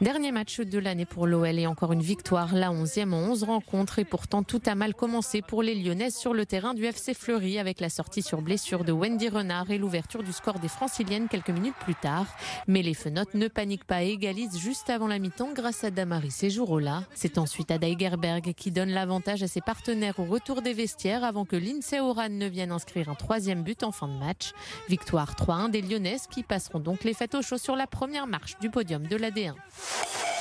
Dernier 0.00 0.32
match 0.32 0.58
de 0.58 0.78
l'année 0.80 1.04
pour 1.04 1.28
l'OL 1.28 1.56
et 1.56 1.68
encore 1.68 1.92
une 1.92 2.02
victoire, 2.02 2.52
la 2.52 2.70
11e 2.70 3.12
en 3.12 3.30
11 3.30 3.44
rencontres 3.44 4.00
et 4.00 4.04
pourtant 4.04 4.42
tout 4.42 4.60
a 4.66 4.74
mal 4.74 4.92
commencé 4.92 5.40
pour 5.40 5.62
les 5.62 5.76
Lyonnaises 5.76 6.16
sur 6.16 6.34
le 6.34 6.44
terrain 6.44 6.74
du 6.74 6.84
FC 6.84 7.14
Fleury 7.14 7.60
avec 7.60 7.78
la 7.78 7.88
sortie 7.88 8.20
sur 8.20 8.42
blessure 8.42 8.82
de 8.82 8.90
Wendy 8.90 9.28
Renard 9.28 9.70
et 9.70 9.78
l'ouverture 9.78 10.24
du 10.24 10.32
score 10.32 10.58
des 10.58 10.66
Franciliennes 10.66 11.28
quelques 11.28 11.50
minutes 11.50 11.76
plus 11.78 11.94
tard. 11.94 12.26
Mais 12.66 12.82
les 12.82 12.92
Fenotes 12.92 13.34
ne 13.34 13.46
paniquent 13.46 13.84
pas 13.84 14.02
et 14.02 14.08
égalisent 14.08 14.58
juste 14.58 14.90
avant 14.90 15.06
la 15.06 15.20
mi-temps 15.20 15.52
grâce 15.54 15.84
à 15.84 15.92
Damaris 15.92 16.32
Sejurola. 16.32 17.04
C'est 17.14 17.38
ensuite 17.38 17.70
Ada 17.70 17.96
Gerberg 17.96 18.52
qui 18.54 18.72
donne 18.72 18.90
l'avantage 18.90 19.44
à 19.44 19.48
ses 19.48 19.60
partenaires 19.60 20.18
au 20.18 20.24
retour 20.24 20.60
des 20.60 20.72
vestiaires 20.72 21.22
avant 21.22 21.44
que 21.44 21.56
Lindsay 21.56 22.00
Oran 22.00 22.30
ne 22.30 22.46
vienne 22.46 22.72
inscrire 22.72 23.08
un 23.10 23.14
troisième 23.14 23.62
but 23.62 23.84
en 23.84 23.92
fin 23.92 24.08
de 24.08 24.18
match. 24.18 24.54
Victoire 24.88 25.36
3-1 25.36 25.70
des 25.70 25.82
Lyonnaises 25.82 26.26
qui 26.26 26.42
passeront 26.42 26.80
donc 26.80 27.04
les 27.04 27.14
fêtes 27.14 27.36
au 27.36 27.42
chaud 27.42 27.58
sur 27.58 27.76
la 27.76 27.86
première 27.86 28.26
marche 28.26 28.58
du 28.58 28.70
podium 28.70 29.06
de 29.06 29.16
l'AD1. 29.16 29.54
Thank 29.86 30.28
you. 30.28 30.33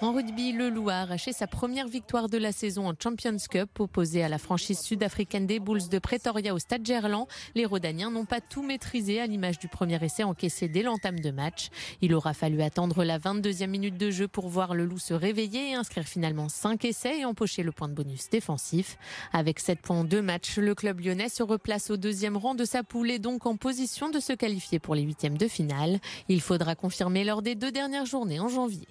En 0.00 0.12
rugby, 0.12 0.52
le 0.52 0.70
Loup 0.70 0.90
a 0.90 1.00
arraché 1.00 1.32
sa 1.32 1.48
première 1.48 1.88
victoire 1.88 2.28
de 2.28 2.38
la 2.38 2.52
saison 2.52 2.86
en 2.86 2.94
Champions 2.96 3.36
Cup, 3.50 3.80
opposé 3.80 4.22
à 4.22 4.28
la 4.28 4.38
franchise 4.38 4.78
sud-africaine 4.78 5.44
des 5.48 5.58
Bulls 5.58 5.88
de 5.88 5.98
Pretoria 5.98 6.54
au 6.54 6.60
Stade 6.60 6.86
Gerland. 6.86 7.26
Les 7.56 7.64
Rodaniens 7.64 8.12
n'ont 8.12 8.24
pas 8.24 8.40
tout 8.40 8.62
maîtrisé 8.62 9.20
à 9.20 9.26
l'image 9.26 9.58
du 9.58 9.66
premier 9.66 9.98
essai 10.04 10.22
encaissé 10.22 10.68
dès 10.68 10.84
l'entame 10.84 11.18
de 11.18 11.32
match. 11.32 11.70
Il 12.00 12.14
aura 12.14 12.32
fallu 12.32 12.62
attendre 12.62 13.02
la 13.02 13.18
22e 13.18 13.66
minute 13.66 13.96
de 13.96 14.12
jeu 14.12 14.28
pour 14.28 14.48
voir 14.48 14.76
le 14.76 14.84
Loup 14.84 15.00
se 15.00 15.14
réveiller 15.14 15.70
et 15.70 15.74
inscrire 15.74 16.04
finalement 16.04 16.48
5 16.48 16.84
essais 16.84 17.18
et 17.18 17.24
empocher 17.24 17.64
le 17.64 17.72
point 17.72 17.88
de 17.88 17.94
bonus 17.94 18.30
défensif. 18.30 18.98
Avec 19.32 19.58
7 19.58 19.80
points 19.80 19.98
en 19.98 20.04
2 20.04 20.22
matchs, 20.22 20.58
le 20.58 20.76
club 20.76 21.00
lyonnais 21.00 21.28
se 21.28 21.42
replace 21.42 21.90
au 21.90 21.96
deuxième 21.96 22.36
rang 22.36 22.54
de 22.54 22.64
sa 22.64 22.84
poule 22.84 23.10
et 23.10 23.18
donc 23.18 23.46
en 23.46 23.56
position 23.56 24.10
de 24.10 24.20
se 24.20 24.32
qualifier 24.32 24.78
pour 24.78 24.94
les 24.94 25.02
huitièmes 25.02 25.38
de 25.38 25.48
finale. 25.48 25.98
Il 26.28 26.40
faudra 26.40 26.76
confirmer 26.76 27.24
lors 27.24 27.42
des 27.42 27.56
deux 27.56 27.72
dernières 27.72 28.06
journées 28.06 28.38
en 28.38 28.46
janvier. 28.46 28.86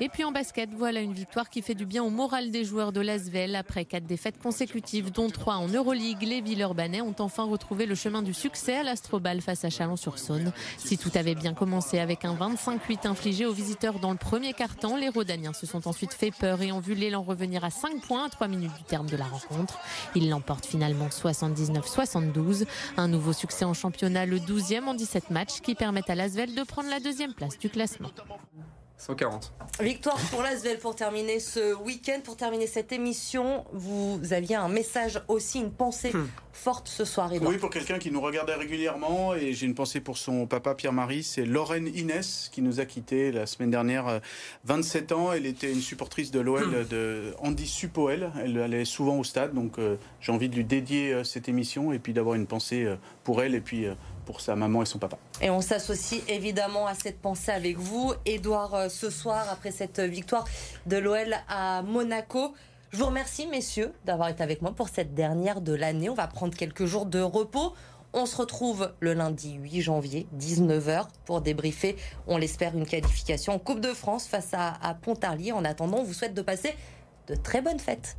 Et 0.00 0.08
puis 0.08 0.24
en 0.24 0.32
basket, 0.32 0.70
voilà 0.74 1.00
une 1.00 1.12
victoire 1.12 1.48
qui 1.48 1.62
fait 1.62 1.76
du 1.76 1.86
bien 1.86 2.02
au 2.02 2.10
moral 2.10 2.50
des 2.50 2.64
joueurs 2.64 2.92
de 2.92 3.00
l'Asvel. 3.00 3.54
Après 3.54 3.84
quatre 3.84 4.06
défaites 4.06 4.42
consécutives, 4.42 5.12
dont 5.12 5.30
trois 5.30 5.54
en 5.54 5.68
Euroleague, 5.68 6.22
les 6.22 6.40
Villeurbanais 6.40 7.00
ont 7.00 7.14
enfin 7.20 7.44
retrouvé 7.44 7.86
le 7.86 7.94
chemin 7.94 8.20
du 8.20 8.34
succès 8.34 8.78
à 8.78 8.82
l'Astrobal 8.82 9.40
face 9.40 9.64
à 9.64 9.70
Chalon-sur-Saône. 9.70 10.52
Si 10.78 10.98
tout 10.98 11.12
avait 11.14 11.36
bien 11.36 11.54
commencé 11.54 12.00
avec 12.00 12.24
un 12.24 12.34
25-8 12.34 13.06
infligé 13.06 13.46
aux 13.46 13.52
visiteurs 13.52 14.00
dans 14.00 14.10
le 14.10 14.18
premier 14.18 14.52
quart-temps, 14.52 14.96
les 14.96 15.08
Rodaniens 15.08 15.52
se 15.52 15.64
sont 15.64 15.86
ensuite 15.86 16.12
fait 16.12 16.32
peur 16.32 16.60
et 16.60 16.72
ont 16.72 16.80
vu 16.80 16.94
l'élan 16.94 17.22
revenir 17.22 17.62
à 17.62 17.70
5 17.70 18.00
points 18.00 18.26
à 18.26 18.28
3 18.28 18.48
minutes 18.48 18.74
du 18.76 18.82
terme 18.82 19.08
de 19.08 19.16
la 19.16 19.26
rencontre. 19.26 19.78
Ils 20.16 20.28
l'emportent 20.28 20.66
finalement 20.66 21.06
79-72. 21.06 22.66
Un 22.96 23.06
nouveau 23.06 23.32
succès 23.32 23.64
en 23.64 23.74
championnat, 23.74 24.26
le 24.26 24.40
12e 24.40 24.86
en 24.86 24.94
17 24.94 25.30
matchs, 25.30 25.60
qui 25.60 25.76
permettent 25.76 26.10
à 26.10 26.16
l'Asvel 26.16 26.54
de 26.54 26.62
prendre 26.64 26.90
la 26.90 26.98
deuxième 26.98 27.32
place 27.32 27.58
du 27.58 27.70
classement. 27.70 28.10
140. 29.04 29.52
Victoire 29.80 30.18
pour 30.30 30.40
l'Asvel 30.42 30.78
pour 30.78 30.96
terminer 30.96 31.38
ce 31.38 31.74
week-end, 31.74 32.20
pour 32.24 32.36
terminer 32.36 32.66
cette 32.66 32.90
émission. 32.90 33.66
Vous 33.72 34.18
aviez 34.30 34.56
un 34.56 34.68
message 34.68 35.20
aussi, 35.28 35.60
une 35.60 35.72
pensée 35.72 36.10
hmm. 36.14 36.26
forte 36.52 36.88
ce 36.88 37.04
soir, 37.04 37.30
Edouard. 37.30 37.50
Oui, 37.50 37.58
pour 37.58 37.68
quelqu'un 37.68 37.98
qui 37.98 38.10
nous 38.10 38.22
regardait 38.22 38.54
régulièrement, 38.54 39.34
et 39.34 39.52
j'ai 39.52 39.66
une 39.66 39.74
pensée 39.74 40.00
pour 40.00 40.16
son 40.16 40.46
papa 40.46 40.74
Pierre-Marie, 40.74 41.22
c'est 41.22 41.44
Lorraine 41.44 41.88
Inès 41.94 42.48
qui 42.50 42.62
nous 42.62 42.80
a 42.80 42.86
quittés 42.86 43.30
la 43.30 43.44
semaine 43.44 43.70
dernière, 43.70 44.20
27 44.64 45.12
euh, 45.12 45.14
ans. 45.14 45.32
Elle 45.34 45.44
était 45.44 45.70
une 45.70 45.82
supportrice 45.82 46.30
de 46.30 46.40
l'OL 46.40 46.66
hmm. 46.66 46.88
de 46.88 47.34
Andy 47.40 47.66
Supoel. 47.66 48.32
Elle 48.42 48.58
allait 48.58 48.86
souvent 48.86 49.18
au 49.18 49.24
stade, 49.24 49.52
donc 49.52 49.78
euh, 49.78 49.96
j'ai 50.20 50.32
envie 50.32 50.48
de 50.48 50.56
lui 50.56 50.64
dédier 50.64 51.12
euh, 51.12 51.24
cette 51.24 51.48
émission 51.50 51.92
et 51.92 51.98
puis 51.98 52.14
d'avoir 52.14 52.36
une 52.36 52.46
pensée 52.46 52.86
pour 53.22 53.42
elle 53.42 53.54
et 53.54 53.60
puis 53.60 53.86
pour 54.24 54.40
sa 54.40 54.56
maman 54.56 54.82
et 54.82 54.86
son 54.86 54.98
papa. 54.98 55.18
Et 55.40 55.50
on 55.50 55.60
s'associe 55.60 56.22
évidemment 56.28 56.86
à 56.86 56.94
cette 56.94 57.20
pensée 57.20 57.52
avec 57.52 57.76
vous. 57.76 58.14
Edouard, 58.26 58.74
euh, 58.74 58.88
ce 58.88 59.10
soir, 59.10 59.46
après 59.50 59.70
cette 59.70 60.00
victoire 60.00 60.44
de 60.86 60.96
l'OL 60.96 61.34
à 61.48 61.82
Monaco, 61.82 62.54
je 62.94 62.98
vous 62.98 63.06
remercie, 63.06 63.48
messieurs, 63.48 63.92
d'avoir 64.04 64.28
été 64.28 64.42
avec 64.42 64.62
moi 64.62 64.70
pour 64.70 64.88
cette 64.88 65.14
dernière 65.14 65.60
de 65.60 65.74
l'année. 65.74 66.08
On 66.08 66.14
va 66.14 66.28
prendre 66.28 66.54
quelques 66.56 66.86
jours 66.86 67.06
de 67.06 67.20
repos. 67.20 67.74
On 68.12 68.26
se 68.26 68.36
retrouve 68.36 68.92
le 69.00 69.14
lundi 69.14 69.54
8 69.54 69.80
janvier, 69.80 70.28
19h, 70.38 71.08
pour 71.24 71.40
débriefer, 71.40 71.96
on 72.28 72.36
l'espère, 72.36 72.76
une 72.76 72.86
qualification 72.86 73.54
en 73.54 73.58
Coupe 73.58 73.80
de 73.80 73.92
France 73.92 74.28
face 74.28 74.54
à, 74.54 74.74
à 74.80 74.94
Pontarlier. 74.94 75.50
En 75.50 75.64
attendant, 75.64 75.98
on 75.98 76.04
vous 76.04 76.12
souhaite 76.12 76.34
de 76.34 76.42
passer 76.42 76.76
de 77.26 77.34
très 77.34 77.60
bonnes 77.60 77.80
fêtes. 77.80 78.16